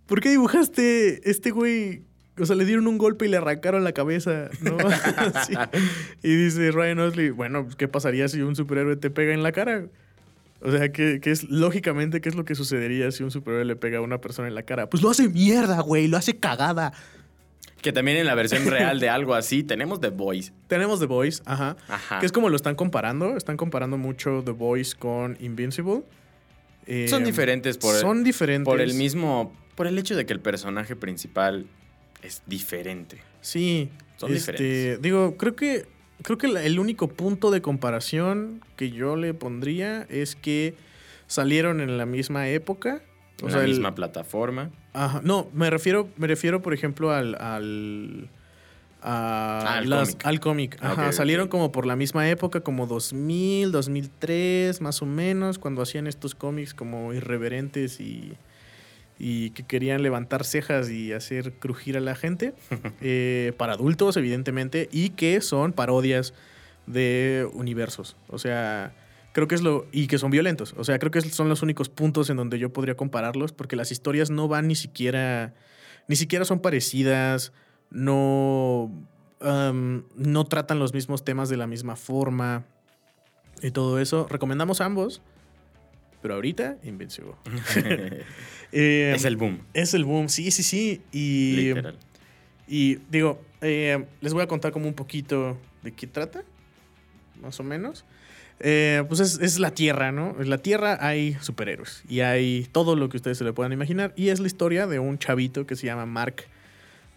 [0.06, 2.04] ¿por qué dibujaste este güey?
[2.40, 4.78] O sea, le dieron un golpe y le arrancaron la cabeza, ¿no?
[6.24, 9.52] Y dice Ryan Oatley, bueno, pues, ¿qué pasaría si un superhéroe te pega en la
[9.52, 9.86] cara?
[10.62, 13.76] O sea, ¿qué, qué es, lógicamente, ¿qué es lo que sucedería si un superhéroe le
[13.76, 14.90] pega a una persona en la cara?
[14.90, 16.94] Pues lo hace mierda, güey, lo hace cagada.
[17.82, 20.52] Que también en la versión real de algo así tenemos The Voice.
[20.68, 21.78] Tenemos The Voice, ajá.
[21.88, 22.20] Ajá.
[22.20, 23.36] Que es como lo están comparando.
[23.38, 26.04] Están comparando mucho The Voice con Invincible.
[26.86, 28.66] Eh, Son diferentes por el- Son diferentes.
[28.66, 29.56] Por el mismo.
[29.76, 31.66] Por el hecho de que el personaje principal
[32.22, 33.18] es diferente.
[33.42, 33.90] Sí.
[34.18, 35.02] Son este, diferentes.
[35.02, 35.86] Digo, creo que.
[36.24, 40.76] Creo que el único punto de comparación que yo le pondría es que
[41.26, 43.02] salieron en la misma época.
[43.42, 44.70] O En sea, la el- misma plataforma.
[44.94, 47.36] Ajá, no, me refiero, me refiero, por ejemplo, al.
[47.40, 48.30] al
[49.04, 50.26] a Ah, al las- cómic.
[50.28, 50.78] al cómic.
[50.82, 55.82] Ah, Ajá, salieron como por la misma época, como 2000, 2003, más o menos, cuando
[55.82, 58.34] hacían estos cómics como irreverentes y,
[59.18, 62.54] y que querían levantar cejas y hacer crujir a la gente.
[63.02, 66.36] eh, para adultos, evidentemente, y que son parodias
[66.86, 68.16] de universos.
[68.28, 68.94] O sea,
[69.34, 69.88] creo que es lo.
[69.92, 70.74] Y que son violentos.
[70.78, 73.92] O sea, creo que son los únicos puntos en donde yo podría compararlos, porque las
[73.92, 75.54] historias no van ni siquiera.
[76.08, 77.54] Ni siquiera son parecidas.
[77.90, 78.92] No.
[79.40, 82.66] am, no tratan los mismos temas de la misma forma.
[83.62, 84.28] Y todo eso.
[84.30, 85.22] Recomendamos ambos.
[86.22, 87.34] Pero ahorita, Invincible.
[88.74, 89.60] Eh, es el boom.
[89.74, 91.02] es el boom, sí, sí, sí.
[91.12, 91.58] Y.
[91.58, 91.98] Literal.
[92.70, 96.46] Y digo, eh, les voy a contar como un poquito de qué trata,
[97.42, 98.06] más o menos.
[98.64, 100.36] Eh, pues es, es la Tierra, ¿no?
[100.40, 104.14] En la Tierra hay superhéroes y hay todo lo que ustedes se le puedan imaginar.
[104.16, 106.44] Y es la historia de un chavito que se llama Mark,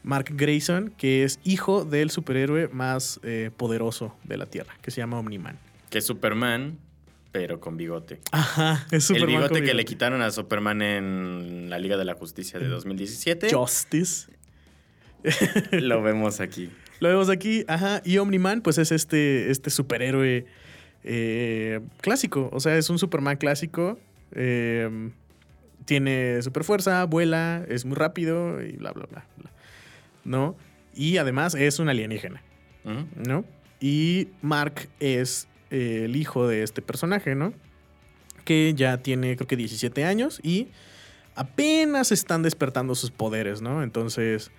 [0.03, 5.03] Mark Grayson, que es hijo del superhéroe más eh, poderoso de la Tierra, que se
[5.03, 5.59] llama Omniman.
[5.91, 6.79] Que es Superman,
[7.31, 8.21] pero con bigote.
[8.33, 12.07] Ajá, es el Superman bigote con que le quitaron a Superman en la Liga de
[12.07, 13.53] la Justicia de 2017.
[13.53, 14.29] Justice.
[15.73, 16.71] Lo vemos aquí.
[17.01, 18.01] Lo vemos aquí, ajá.
[18.05, 20.47] Y Omniman, pues es este, este superhéroe
[21.05, 22.51] eh, clásico.
[22.53, 23.99] O sea, es un Superman clásico.
[24.33, 25.11] eh,
[25.85, 29.51] tiene super fuerza, vuela, es muy rápido y bla, bla, bla, bla.
[30.25, 30.57] ¿No?
[30.95, 32.43] Y además es un alienígena.
[33.27, 33.45] ¿no?
[33.81, 37.53] Y Mark es eh, el hijo de este personaje, ¿no?
[38.45, 40.69] Que ya tiene, creo que 17 años y
[41.35, 43.83] apenas están despertando sus poderes, ¿no?
[43.83, 44.51] Entonces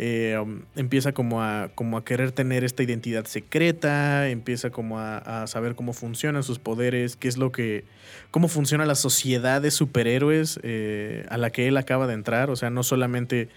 [0.00, 5.44] eh, um, empieza como a, como a querer tener esta identidad secreta, empieza como a,
[5.48, 7.84] saber cómo funcionan sus poderes, qué es lo que,
[8.30, 12.54] cómo funciona la sociedad de superhéroes eh, a la que él acaba de entrar, o
[12.54, 13.48] sea, no solamente,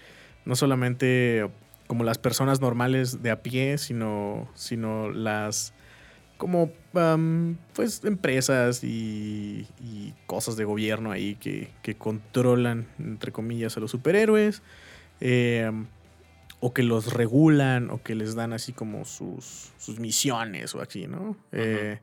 [0.44, 1.48] no solamente
[1.86, 5.74] como las personas normales de a pie, sino, sino las
[6.38, 13.76] como am, pues empresas y, y cosas de gobierno ahí que, que controlan, entre comillas,
[13.76, 14.60] a los superhéroes.
[15.20, 15.70] eh,
[16.64, 21.08] o que los regulan, o que les dan así como sus, sus misiones o así,
[21.08, 21.36] ¿no?
[21.50, 21.98] Eh,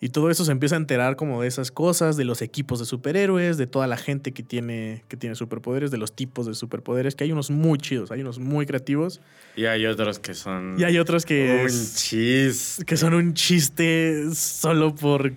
[0.00, 2.86] y todo eso se empieza a enterar como de esas cosas, de los equipos de
[2.86, 7.14] superhéroes, de toda la gente que tiene, que tiene superpoderes, de los tipos de superpoderes,
[7.14, 9.20] que hay unos muy chidos, hay unos muy creativos.
[9.54, 10.76] Y hay otros que son.
[10.78, 11.58] Y hay otros que...
[11.60, 12.86] Un es- chiste.
[12.86, 15.36] que son un chiste solo porque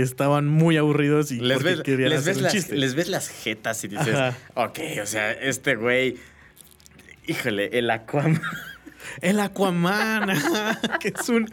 [0.00, 2.76] estaban muy aburridos y Les ves, querían les, hacer ves un las, chiste.
[2.76, 4.38] les ves las jetas y dices, Ajá.
[4.54, 6.16] ok, o sea, este güey.
[7.26, 8.40] Híjole, el Aquaman.
[9.20, 11.48] El Aquaman, ajá, que es un,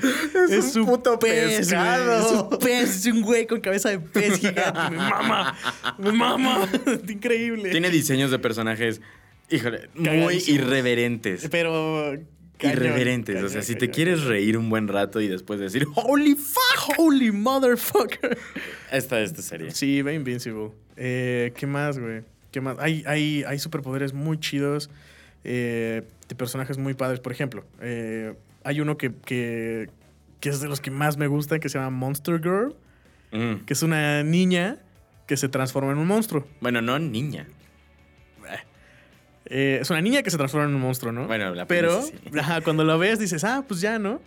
[0.49, 2.19] Es un puto pez, pescado.
[2.19, 4.91] Es un pez, es un güey con cabeza de pez gigante.
[4.91, 5.56] Me mama,
[5.97, 6.69] me mama.
[7.08, 7.69] Increíble.
[7.71, 9.01] Tiene diseños de personajes,
[9.49, 11.47] híjole, muy irreverentes.
[11.49, 12.17] Pero.
[12.58, 13.36] cañón, irreverentes.
[13.36, 16.97] o cañón, sea, si te quieres reír un buen rato y después decir, holy fuck,
[16.97, 18.38] Holy motherfucker.
[18.91, 19.71] esta es tu serie.
[19.71, 20.71] Sí, ve Invincible.
[20.95, 22.23] Eh, ¿Qué más, güey?
[22.51, 22.77] ¿Qué más?
[22.80, 24.89] Hay, hay, hay superpoderes muy chidos
[25.43, 27.19] eh, de personajes muy padres.
[27.19, 29.89] Por ejemplo, eh, hay uno que, que,
[30.39, 32.76] que es de los que más me gusta, que se llama Monster Girl,
[33.30, 33.65] Mm.
[33.65, 34.78] que es una niña
[35.28, 36.47] que se transforma en un monstruo.
[36.62, 37.45] Bueno, no niña.
[39.50, 41.26] Eh, es una niña que se transforma en un monstruo, ¿no?
[41.28, 42.39] Bueno, la Pero premisa sí.
[42.39, 44.21] ajá, cuando lo ves dices, ah, pues ya, ¿no?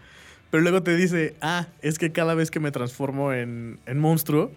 [0.51, 4.51] Pero luego te dice, ah, es que cada vez que me transformo en, en monstruo,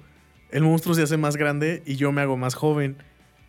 [0.52, 2.96] el monstruo se hace más grande y yo me hago más joven.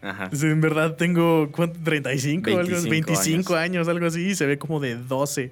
[0.05, 0.31] Ajá.
[0.33, 1.81] En verdad tengo, ¿cuánto?
[1.83, 3.89] 35, algo, 25 25 años.
[3.89, 5.51] algo así, y se ve como de 12.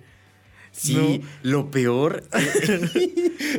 [0.74, 2.22] Sí, lo peor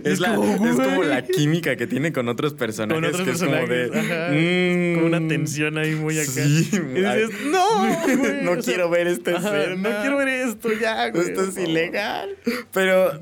[0.04, 1.10] es, la- como, es como güey.
[1.10, 2.96] la química que tiene con otros personajes.
[3.02, 3.92] Con otros que es como personajes.
[3.92, 4.32] de, ajá.
[4.32, 6.32] mm, Con una tensión ahí muy acá.
[6.32, 9.90] Sí, y dices, ay, no, güey", no sea, quiero ver esta ajá, escena.
[9.96, 11.28] No quiero ver esto ya, güey.
[11.28, 12.30] Esto es ilegal.
[12.74, 13.22] Pero.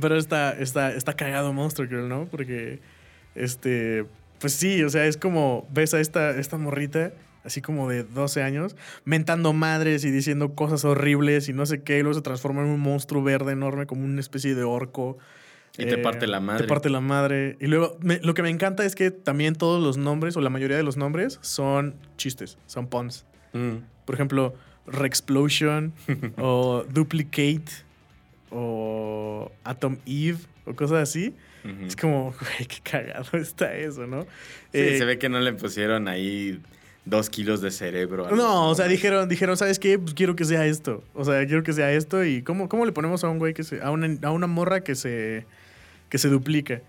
[0.00, 2.26] Pero está, está, está cagado Monster Girl, ¿no?
[2.30, 2.78] Porque,
[3.34, 4.04] este,
[4.38, 7.12] pues sí, o sea, es como, ves a esta, esta morrita,
[7.44, 11.98] así como de 12 años, mentando madres y diciendo cosas horribles y no sé qué,
[11.98, 15.18] y luego se transforma en un monstruo verde enorme, como una especie de orco.
[15.76, 16.62] Y te parte la madre.
[16.64, 17.56] Te parte la madre.
[17.60, 20.50] Y luego, me- lo que me encanta es que también todos los nombres, o la
[20.50, 23.24] mayoría de los nombres, son chistes, son puns.
[23.52, 23.76] Mm.
[24.04, 24.54] Por ejemplo,
[24.86, 25.92] Rexplosion
[26.38, 27.64] o Duplicate
[28.50, 31.34] o Atom Eve o cosas así.
[31.76, 31.86] Ujú.
[31.86, 34.22] Es como, güey, qué cagado está eso, ¿no?
[34.22, 34.28] Sí,
[34.74, 36.60] Eh, se ve que no le pusieron ahí
[37.04, 38.28] dos kilos de cerebro.
[38.36, 39.98] no, o sea, dijeron, dijeron, ¿sabes qué?
[39.98, 41.02] Pues quiero que sea esto.
[41.14, 42.24] O sea, quiero que sea esto.
[42.24, 43.80] ¿Y cómo, cómo le ponemos a un güey que se.
[43.80, 45.46] a una, a una morra que se.
[46.10, 46.82] que se duplica?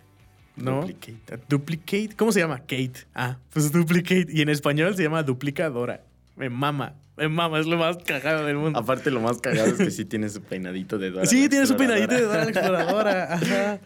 [0.57, 0.81] ¿No?
[0.81, 1.39] Duplicate.
[1.47, 2.09] Duplicate.
[2.17, 2.59] ¿Cómo se llama?
[2.59, 3.05] Kate.
[3.15, 4.25] Ah, pues duplicate.
[4.29, 6.01] Y en español se llama duplicadora.
[6.35, 6.95] Me mama.
[7.15, 7.59] Me mama.
[7.61, 8.77] Es lo más cagado del mundo.
[8.77, 11.25] Aparte, lo más cagado es que sí tiene su peinadito de Dora.
[11.27, 13.33] Sí, tiene su peinadito de Dora la exploradora.
[13.35, 13.79] Ajá.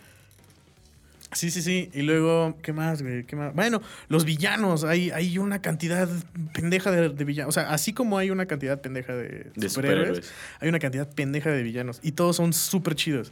[1.34, 1.90] Sí, sí, sí.
[1.94, 3.24] Y luego, ¿qué más, güey?
[3.26, 3.54] ¿Qué más?
[3.54, 4.84] Bueno, los villanos.
[4.84, 6.08] Hay, hay una cantidad
[6.54, 7.50] pendeja de, de villanos.
[7.50, 10.34] O sea, así como hay una cantidad pendeja de, De superhéroes, superhéroes.
[10.60, 12.00] hay una cantidad pendeja de villanos.
[12.04, 13.32] Y todos son súper chidos.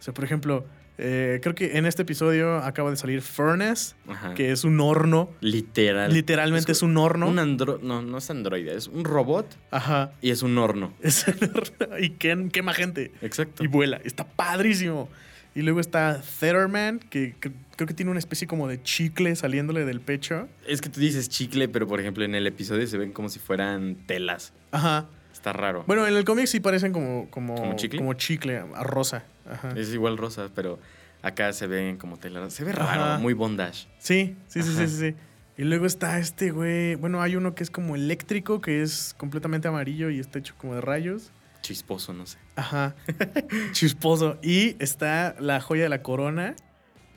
[0.00, 0.64] O sea, por ejemplo,
[0.98, 4.34] eh, creo que en este episodio acaba de salir Furnace, Ajá.
[4.34, 5.30] que es un horno.
[5.40, 6.12] Literal.
[6.12, 7.28] Literalmente es un horno.
[7.28, 7.78] Un andro...
[7.82, 10.12] No, no es androide, es un robot Ajá.
[10.20, 10.92] y es un horno.
[11.02, 11.96] Es un horno.
[12.00, 13.12] Y quem- quema gente.
[13.22, 13.62] Exacto.
[13.64, 14.00] y vuela.
[14.04, 15.08] Está padrísimo.
[15.54, 19.84] Y luego está Thetterman, que cre- creo que tiene una especie como de chicle saliéndole
[19.84, 20.48] del pecho.
[20.66, 23.38] Es que tú dices chicle, pero por ejemplo en el episodio se ven como si
[23.38, 24.52] fueran telas.
[24.70, 25.06] Ajá.
[25.32, 25.84] Está raro.
[25.86, 27.98] Bueno, en el cómic sí parecen como, como, ¿Como chicle?
[27.98, 29.24] como chicle, a rosa.
[29.50, 29.74] Ajá.
[29.76, 30.78] Es igual rosa, pero
[31.20, 32.52] acá se ven como telas.
[32.54, 33.18] Se ve raro, Ajá.
[33.18, 33.88] muy bondage.
[33.98, 35.14] Sí, sí, sí, sí, sí.
[35.58, 36.94] Y luego está este güey.
[36.94, 40.74] Bueno, hay uno que es como eléctrico, que es completamente amarillo y está hecho como
[40.74, 41.30] de rayos.
[41.62, 42.38] Chisposo, no sé.
[42.56, 42.94] Ajá.
[43.72, 44.38] Chisposo.
[44.42, 46.54] Y está la joya de la corona,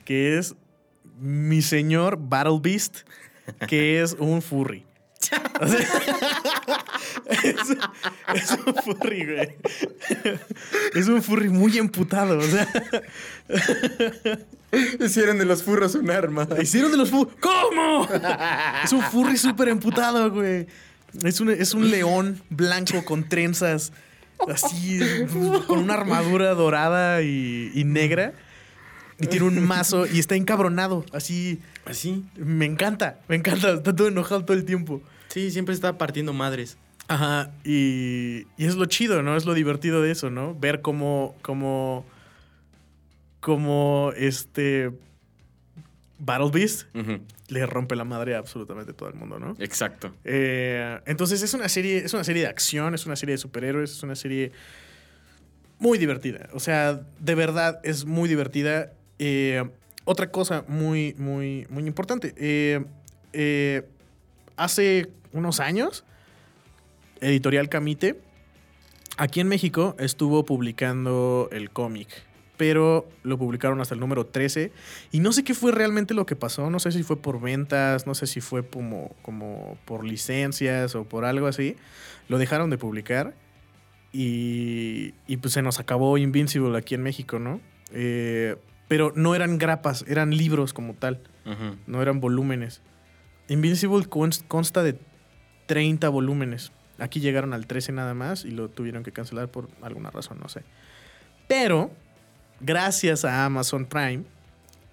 [0.06, 0.56] que es
[1.20, 3.00] mi señor Battle Beast,
[3.68, 4.86] que es un furry.
[5.60, 5.80] O sea,
[7.44, 7.56] es,
[8.36, 9.56] es un furry, güey.
[10.94, 12.38] Es un furry muy emputado.
[12.38, 12.68] O sea,
[15.00, 16.48] Hicieron de los furros un arma.
[16.62, 17.32] hicieron de los furry.
[17.40, 18.08] ¿Cómo?
[18.84, 20.68] Es un furry súper emputado, güey.
[21.24, 23.94] Es un, es un león blanco con trenzas,
[24.54, 25.00] así,
[25.68, 28.34] con una armadura dorada y, y negra.
[29.20, 31.62] Y tiene un mazo y está encabronado, así.
[31.86, 32.26] Así.
[32.36, 33.74] Me encanta, me encanta.
[33.74, 35.02] Está todo enojado todo el tiempo.
[35.30, 36.78] Sí, siempre está partiendo madres.
[37.08, 39.38] Ajá, y, y es lo chido, ¿no?
[39.38, 40.56] Es lo divertido de eso, ¿no?
[40.56, 42.06] Ver cómo, cómo,
[43.40, 44.92] cómo este
[46.18, 46.88] Battle Beast
[47.50, 49.56] le rompe la madre a absolutamente todo el mundo, ¿no?
[49.60, 50.14] Exacto.
[50.24, 53.92] Eh, entonces es una serie, es una serie de acción, es una serie de superhéroes,
[53.92, 54.52] es una serie
[55.78, 56.50] muy divertida.
[56.54, 58.94] O sea, de verdad es muy divertida.
[59.20, 59.64] Eh,
[60.06, 62.34] otra cosa muy, muy, muy importante.
[62.38, 63.84] Eh,
[64.56, 66.06] hace unos años,
[67.20, 68.20] Editorial Camite,
[69.18, 72.25] aquí en México, estuvo publicando el cómic.
[72.58, 74.72] Pero lo publicaron hasta el número 13.
[75.12, 76.70] Y no sé qué fue realmente lo que pasó.
[76.70, 81.04] No sé si fue por ventas, no sé si fue como, como por licencias o
[81.04, 81.76] por algo así.
[82.30, 83.34] Lo dejaron de publicar.
[84.14, 87.60] Y, y pues se nos acabó Invincible aquí en México, ¿no?
[87.92, 88.56] Eh,
[88.88, 91.20] pero no eran grapas, eran libros como tal.
[91.86, 92.82] No eran volúmenes.
[93.50, 94.98] Invincible cons- consta de
[95.68, 96.72] 30 volúmenes.
[96.98, 100.48] Aquí llegaron al 13 nada más y lo tuvieron que cancelar por alguna razón, no
[100.50, 100.62] sé.
[101.48, 101.92] Pero,
[102.60, 104.24] gracias a Amazon Prime,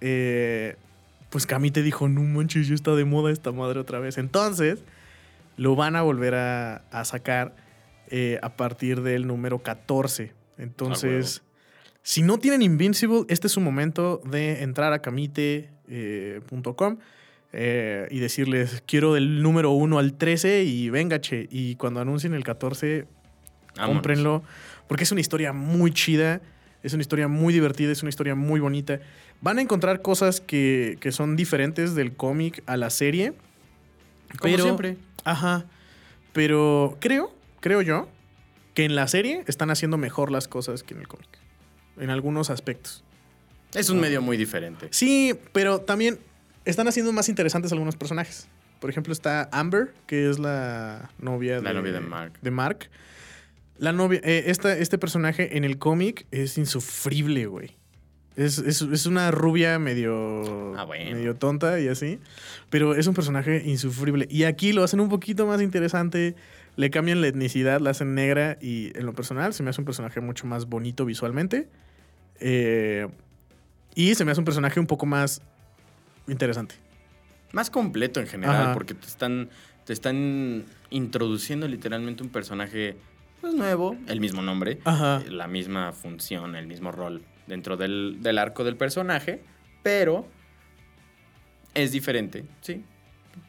[0.01, 0.77] eh,
[1.31, 4.18] pues Camite dijo, no manches, ya está de moda esta madre otra vez.
[4.18, 4.81] Entonces,
[5.57, 7.55] lo van a volver a, a sacar
[8.09, 10.33] eh, a partir del número 14.
[10.59, 11.42] Entonces,
[12.03, 16.98] si no tienen Invincible, este es su momento de entrar a camite.com
[17.54, 21.48] eh, y decirles, quiero del número 1 al 13 y venga, che.
[21.50, 23.06] Y cuando anuncien el 14,
[23.77, 23.94] Vámonos.
[23.96, 24.42] cómprenlo.
[24.88, 26.42] Porque es una historia muy chida,
[26.83, 29.01] es una historia muy divertida, es una historia muy bonita.
[29.41, 33.35] Van a encontrar cosas que, que son diferentes del cómic a la serie.
[34.39, 34.97] Como pero- siempre.
[35.25, 35.65] Ajá.
[36.33, 38.09] Pero creo, creo yo,
[38.75, 41.29] que en la serie están haciendo mejor las cosas que en el cómic.
[41.99, 43.05] En algunos aspectos.
[43.75, 44.89] Es un medio muy diferente.
[44.91, 46.19] Sí, pero también
[46.65, 48.49] están haciendo más interesantes algunos personajes.
[48.81, 52.33] Por ejemplo, está Amber, que es la novia, La de, novia de Mark.
[52.41, 52.89] de Mark.
[53.83, 57.73] La novia, eh, esta- este personaje en el cómic es insufrible, güey.
[58.37, 61.17] Es, es- es una rubia medio, Ah, bueno.
[61.17, 62.21] medio tonta y así.
[62.71, 64.29] Pero es un personaje insufrible.
[64.31, 66.37] Y aquí lo hacen un poquito más interesante.
[66.77, 68.57] Le cambian la etnicidad, la hacen negra.
[68.61, 71.69] Y en lo personal se me hace un personaje mucho más bonito visualmente.
[72.39, 73.09] Eh,
[73.97, 75.43] y se me hace un personaje un poco más
[76.29, 76.77] interesante.
[77.53, 78.75] Más completo en general, Ajá.
[78.75, 79.51] porque te están,
[79.85, 82.97] te están introduciendo literalmente un personaje
[83.43, 85.21] pues, nuevo, el mismo nombre, Ajá.
[85.27, 89.43] eh, la misma función, el mismo rol dentro del, del arco del personaje,
[89.83, 90.27] pero
[91.75, 92.85] es diferente, ¿sí?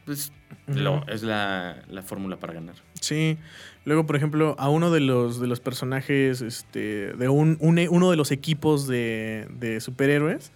[0.06, 0.32] Pues
[0.68, 2.76] lo- es la, la fórmula para ganar.
[3.02, 3.38] Sí.
[3.86, 8.10] Luego, por ejemplo, a uno de los, de los personajes, este, de un, un- uno
[8.12, 10.52] de los equipos de, de superhéroes,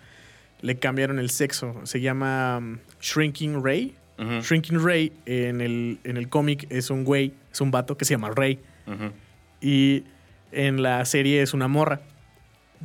[0.61, 1.75] le cambiaron el sexo.
[1.83, 3.95] Se llama um, Shrinking Ray.
[4.41, 8.15] Shrinking Ray en el, en el cómic es un güey, es un vato que se
[8.15, 8.59] llama Ray.
[8.87, 9.11] ujú.
[9.61, 10.03] Y
[10.51, 12.01] en la serie es una morra.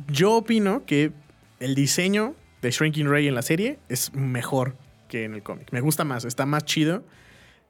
[0.07, 1.11] Yo opino que
[1.59, 4.75] el diseño de Shrinking Ray en la serie es mejor
[5.07, 5.71] que en el cómic.
[5.71, 7.03] Me gusta más, está más chido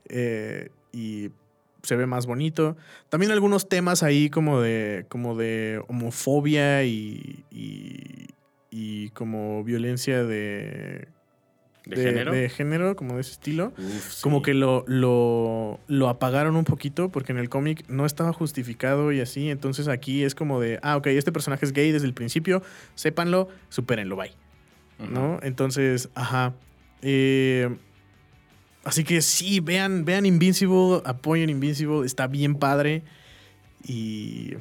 [0.08, 1.30] eh, y
[1.82, 2.78] se ve más bonito.
[3.10, 8.28] También algunos temas ahí como de, como de homofobia y, y,
[8.72, 11.10] y como violencia de,
[11.86, 12.32] ¿De, género?
[12.32, 13.74] de género, como de ese estilo.
[13.78, 14.44] Uf, Como sí.
[14.44, 19.20] que lo, lo, lo apagaron un poquito porque en el cómic no estaba justificado y
[19.20, 19.50] así.
[19.50, 22.64] Entonces aquí es como de, ah, ok, este personaje es gay desde el principio,
[22.96, 24.32] sépanlo, supérenlo, bye.
[25.00, 25.12] Ujú.
[25.12, 25.40] ¿No?
[25.44, 26.54] Entonces, ajá.
[27.02, 27.70] Eh,
[28.86, 33.04] así que sí, vean, vean Invincible, apoyen Invincible, está bien padre.
[33.86, 34.54] Y,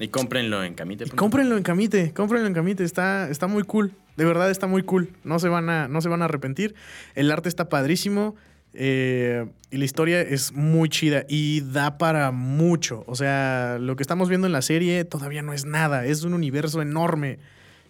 [0.00, 1.04] Y cómprenlo en Camite.
[1.06, 3.92] y cómprenlo en Camite, cómprenlo en Camite, está, está muy cool.
[4.16, 5.10] De verdad está muy cool.
[5.24, 6.74] No se van a, no se van a arrepentir.
[7.14, 8.36] El arte está padrísimo.
[8.74, 13.04] eh, y la historia es muy chida y da para mucho.
[13.06, 16.06] O sea, lo que estamos viendo en la serie todavía no es nada.
[16.06, 17.38] Es un universo enorme.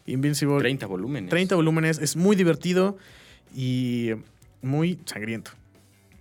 [0.06, 0.58] Invincible.
[0.60, 1.30] 30 volúmenes.
[1.30, 1.98] 30 volúmenes.
[1.98, 2.96] Es muy divertido
[3.54, 4.10] y
[4.62, 5.50] muy sangriento.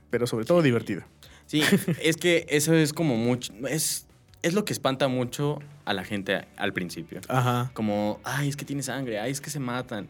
[0.09, 1.03] Pero sobre todo divertido.
[1.45, 1.61] Sí,
[2.01, 3.53] es que eso es como mucho.
[3.69, 4.06] Es,
[4.41, 7.21] es lo que espanta mucho a la gente al principio.
[7.27, 7.71] Ajá.
[7.73, 10.07] Como, ay, es que tiene sangre, ay, es que se matan.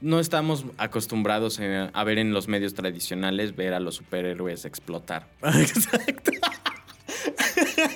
[0.00, 5.26] No estamos acostumbrados a ver en los medios tradicionales ver a los superhéroes explotar.
[5.42, 6.32] Exacto.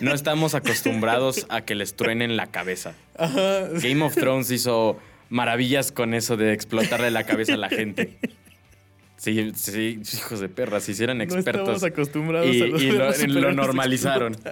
[0.01, 2.95] No estamos acostumbrados a que les truenen la cabeza.
[3.17, 3.69] Ajá.
[3.81, 4.99] Game of Thrones hizo
[5.31, 8.19] maravillas con eso de explotarle la cabeza a la gente.
[9.17, 11.63] Sí, sí, hijos de perra, si hicieran No expertos.
[11.63, 14.37] estamos acostumbrados y, a los y a lo, normalizaron.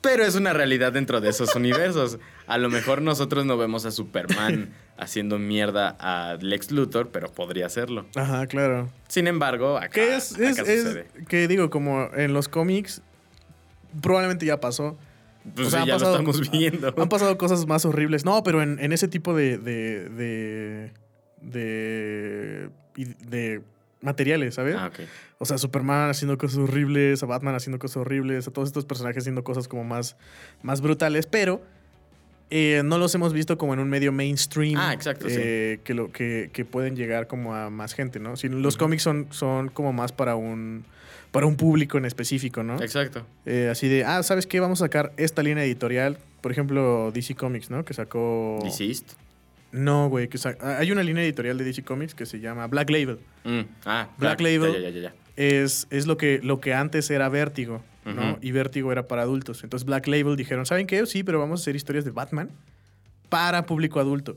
[0.00, 2.18] Pero es una realidad dentro de esos universos.
[2.46, 4.68] A lo mejor nosotros no vemos a Superman
[4.98, 8.04] haciendo mierda a Lex Luthor, pero podría hacerlo.
[8.14, 8.90] Ajá, claro.
[9.08, 11.06] Sin embargo, acá, Que es, acá es- sucede.
[11.26, 13.00] que digo, como en los cómics,
[14.02, 14.98] probablemente ya pasó.
[15.54, 16.94] Pues o sea, sí, ya pasado- lo estamos viendo.
[16.98, 18.26] Han pasado cosas más horribles.
[18.26, 19.56] No, pero en, en ese tipo de.
[19.56, 20.08] de.
[20.10, 20.92] de.
[21.44, 23.62] De, de
[24.00, 24.76] materiales, ¿sabes?
[24.78, 25.00] Ah, ok.
[25.38, 29.22] O sea, Superman haciendo cosas horribles, a Batman haciendo cosas horribles, a todos estos personajes
[29.22, 30.16] haciendo cosas como más,
[30.62, 31.62] más brutales, pero
[32.50, 34.78] eh, no los hemos visto como en un medio mainstream.
[34.78, 35.36] Ah, exacto, sí.
[35.38, 38.36] eh, que, lo, que, que pueden llegar como a más gente, ¿no?
[38.36, 40.84] Si los cómics son, son como más para un,
[41.32, 42.80] para un público en específico, ¿no?
[42.80, 43.26] Exacto.
[43.46, 44.60] Eh, así de, ah, ¿sabes qué?
[44.60, 46.18] Vamos a sacar esta línea editorial.
[46.42, 47.84] Por ejemplo, DC Comics, ¿no?
[47.84, 48.60] Que sacó...
[48.62, 49.06] Deceased.
[49.74, 50.28] No, güey.
[50.28, 53.18] Que Hay una línea editorial de DC Comics que se llama Black Label.
[53.44, 54.72] Mm, Ah, Black Label.
[54.72, 55.14] Ya, ya, ya, ya.
[55.36, 58.38] Es, es lo, que, lo que antes era Vértigo, ¿no?
[58.40, 59.64] Y Vértigo era para adultos.
[59.64, 61.04] Entonces Black Label dijeron, ¿saben qué?
[61.06, 62.50] Sí, pero vamos a hacer historias de Batman
[63.28, 64.36] para público adulto.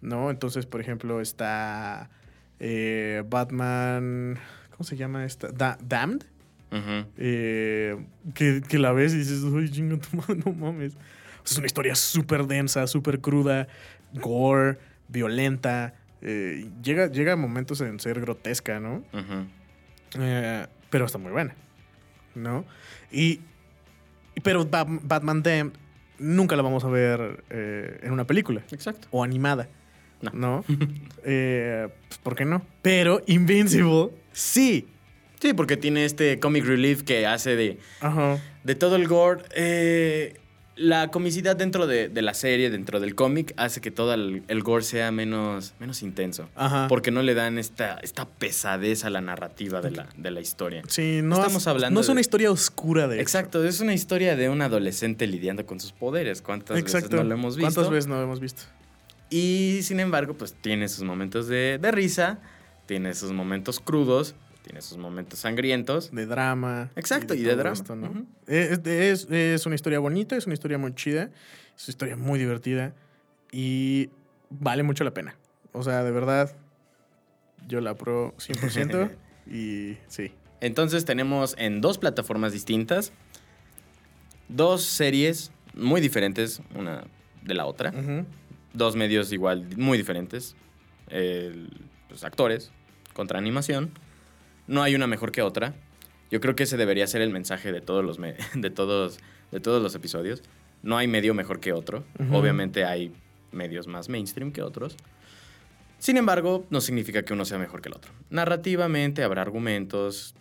[0.00, 0.30] ¿No?
[0.30, 2.10] Entonces, por ejemplo, está
[2.60, 4.38] eh, Batman...
[4.70, 5.48] ¿Cómo se llama esta?
[5.48, 6.22] Da- Damned.
[7.16, 7.96] Eh,
[8.34, 9.70] que, que la ves y dices, uy,
[10.12, 10.92] madre, no mames.
[11.44, 13.68] Es una historia súper densa, súper cruda,
[14.14, 15.94] gore, violenta.
[16.22, 19.04] eh, llega, llega a momentos en ser grotesca, ¿no?
[20.18, 21.54] Eh, pero está muy buena,
[22.34, 22.64] ¿no?
[23.12, 23.40] Y,
[24.42, 25.72] pero Ba- Batman Damned
[26.18, 29.08] nunca la vamos a ver eh, en una película Exacto.
[29.10, 29.68] o animada,
[30.22, 30.30] No.
[30.32, 30.64] ¿no?
[31.26, 32.62] Eh, pues, ¿Por qué no?
[32.82, 34.88] Pero Invincible, sí.
[35.40, 38.38] Sí, porque tiene este comic relief que hace de, Ajá.
[38.62, 39.42] de todo el gore.
[39.54, 40.38] eh,
[40.76, 44.62] la comicidad dentro de, de la serie, dentro del cómic, hace que todo el, el
[44.62, 46.48] gore sea menos, menos intenso.
[46.56, 46.88] Ajá.
[46.88, 50.82] Porque no le dan esta, esta pesadez a la narrativa de la, de la historia.
[50.88, 53.94] Sí, no Estamos es- hablando No es de- una historia oscura de Exacto, es una
[53.94, 56.42] historia de un adolescente lidiando con sus poderes.
[56.42, 57.72] ¿Cuántas veces no lo hemos visto?
[57.72, 58.62] ¿Cuántas veces no lo hemos visto?
[59.30, 62.38] Y sin embargo, pues tiene sus momentos de, de risa,
[62.86, 64.34] tiene sus momentos crudos,
[64.64, 66.10] tiene sus momentos sangrientos.
[66.10, 66.90] De drama.
[66.96, 67.74] Exacto, y de drama.
[67.74, 68.08] esto, ¿no?
[68.10, 68.26] Ujú.
[68.46, 71.30] es, es- es una historia bonita, es una historia muy chida,
[71.76, 72.94] es una historia muy divertida
[73.52, 74.08] y
[74.50, 75.36] vale mucho la pena.
[75.72, 76.56] O sea, de verdad,
[77.68, 79.10] yo la apruebo 100%
[79.46, 80.32] y sí.
[80.60, 83.12] Entonces tenemos en dos plataformas distintas
[84.48, 87.04] dos series muy diferentes una
[87.42, 87.92] de la otra.
[88.72, 90.56] Dos medios igual muy diferentes.
[91.08, 91.68] El-
[92.08, 92.70] pues, actores
[93.12, 93.90] contra animación.
[94.66, 95.74] No hay una mejor que otra.
[96.30, 99.18] Yo creo que ese debería ser el mensaje de todos los, me- de todos,
[99.52, 100.42] de todos los episodios.
[100.82, 102.04] No hay medio mejor que otro.
[102.32, 103.12] Obviamente hay
[103.52, 104.96] medios más mainstream que otros.
[105.98, 108.12] Sin embargo, no significa que uno sea mejor que el otro.
[108.30, 110.34] Narrativamente habrá argumentos,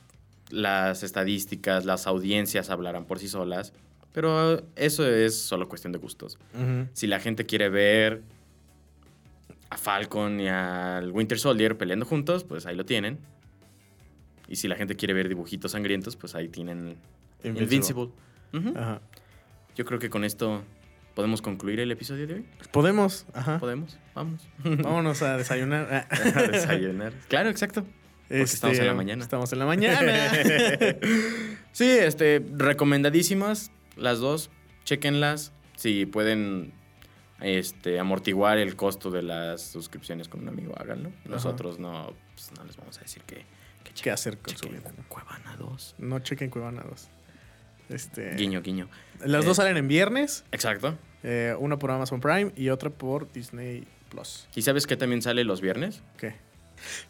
[0.50, 3.72] las estadísticas, las audiencias hablarán por sí solas,
[4.12, 6.38] pero eso es solo cuestión de gustos.
[6.94, 8.22] Si la gente quiere ver
[9.70, 13.20] a Falcon y al Winter Soldier peleando juntos, pues ahí lo tienen.
[14.54, 16.96] Y si la gente quiere ver dibujitos sangrientos, pues ahí tienen
[17.44, 18.10] Invincible.
[18.76, 19.02] Ajá.
[19.76, 20.64] Yo creo que con esto
[21.16, 22.46] podemos concluir el episodio de hoy.
[22.72, 23.58] Podemos, ajá.
[23.58, 23.98] ¿Podemos?
[24.14, 24.48] Vamos.
[24.64, 26.08] Vámonos a desayunar.
[26.36, 27.14] a desayunar.
[27.30, 27.84] Claro, exacto.
[28.28, 29.24] Porque estamos en la mañana.
[29.24, 30.00] Estamos en la mañana.
[31.72, 34.52] sí, este, recomendadísimas las dos.
[34.84, 35.52] Chequenlas.
[35.78, 36.74] Si pueden
[37.42, 41.12] este, amortiguar el costo de las suscripciones con un amigo, háganlo.
[41.26, 43.46] Nosotros no, pues, no les vamos a decir que,
[44.02, 44.82] ¿Qué hacer con su vida?
[44.98, 45.04] no?
[45.08, 45.96] Cuevana 2.
[46.00, 47.08] No chequen Cuevana 2.
[47.90, 48.90] Este, Guiño, guiño.
[49.24, 49.48] Las Eh.
[49.48, 50.44] dos salen en viernes.
[50.52, 50.98] Exacto.
[51.24, 54.48] eh, una por Amazon Prime y otra por Disney Plus.
[54.56, 56.02] ¿Y sabes qué también sale los viernes?
[56.18, 56.36] ¿Qué?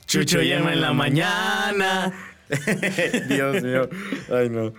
[0.05, 2.13] Chucho Emma en la mañana.
[3.27, 3.89] Dios mío.
[4.31, 4.73] Ay, no.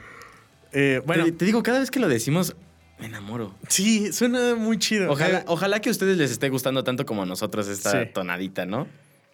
[0.73, 2.55] Eh, bueno, te, te digo, cada vez que lo decimos,
[3.01, 3.55] me enamoro.
[3.69, 5.11] sí, suena muy chido.
[5.11, 8.11] Ojalá, Eh, ojalá que a ustedes les esté gustando tanto como a nosotros esta Sí.
[8.13, 8.87] tonadita, ¿no?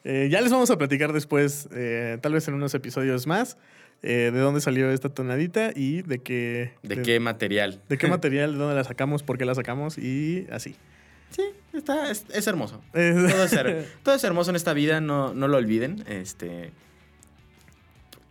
[0.05, 3.57] Eh, ya les vamos a platicar después, eh, tal vez en unos episodios más,
[4.03, 6.73] eh, de dónde salió esta tonadita y de qué...
[6.83, 7.81] ¿De, qué material?
[7.89, 10.75] De qué material, de dónde la sacamos, por qué la sacamos y así.
[11.31, 11.43] Sí,
[11.75, 12.81] está, es, es hermoso.
[12.93, 16.05] Todo es, her- todo es hermoso en esta vida, no, no lo olviden.
[16.09, 16.73] Este,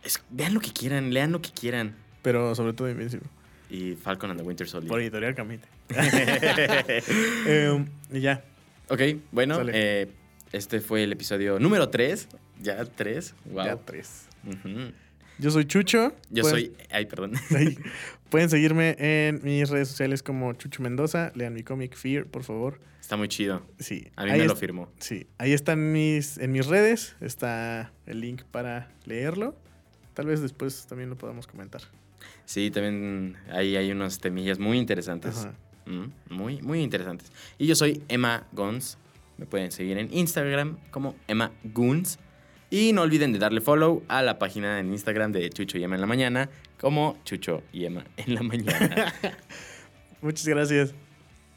[0.04, 1.94] es- vean lo que quieran, lean lo que quieran.
[2.22, 3.26] Pero sobre todo Invincible.
[3.70, 4.88] Y Falcon and the Winter Soldier.
[4.90, 5.66] Por Editorial Camite.
[8.12, 8.42] Y ya.
[8.88, 9.00] ok,
[9.32, 10.08] bueno, eh,
[10.52, 12.28] este fue el episodio número 3.
[12.60, 13.34] Ya 3.
[13.46, 13.64] Wow.
[13.64, 14.26] Ya tres.
[14.46, 14.92] Ujú.
[15.38, 16.14] Yo soy Chucho.
[16.28, 16.76] Yo Pueden- soy.
[16.90, 17.32] Ay, perdón.
[17.56, 17.78] Ahí.
[18.30, 21.32] Pueden seguirme en mis redes sociales como Chucho Mendoza.
[21.34, 22.80] Lean mi cómic Fear, por favor.
[23.00, 23.66] Está muy chido.
[23.78, 24.08] Sí.
[24.16, 24.92] A mí ahí me lo firmó.
[24.98, 27.16] Sí, ahí están mis, en mis redes.
[27.20, 29.56] Está el link para leerlo.
[30.14, 31.80] Tal vez después también lo podamos comentar.
[32.44, 35.38] Sí, también ahí hay unos temillas muy interesantes.
[35.38, 35.54] Ajá.
[35.86, 37.32] Mm, muy, muy interesantes.
[37.58, 38.98] Y yo soy Emma Gons.
[39.40, 42.18] Me pueden seguir en Instagram como Emma Guns.
[42.68, 45.94] Y no olviden de darle follow a la página en Instagram de Chucho y Emma
[45.94, 49.14] en la mañana como Chucho y Emma en la mañana.
[50.20, 50.94] Muchas gracias.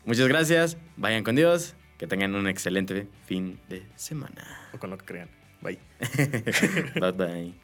[0.05, 0.77] Muchas gracias.
[0.95, 1.75] Vayan con Dios.
[1.97, 4.47] Que tengan un excelente fin de semana.
[4.73, 5.29] O con lo que crean.
[5.61, 5.79] Bye.
[6.99, 7.62] bye bye.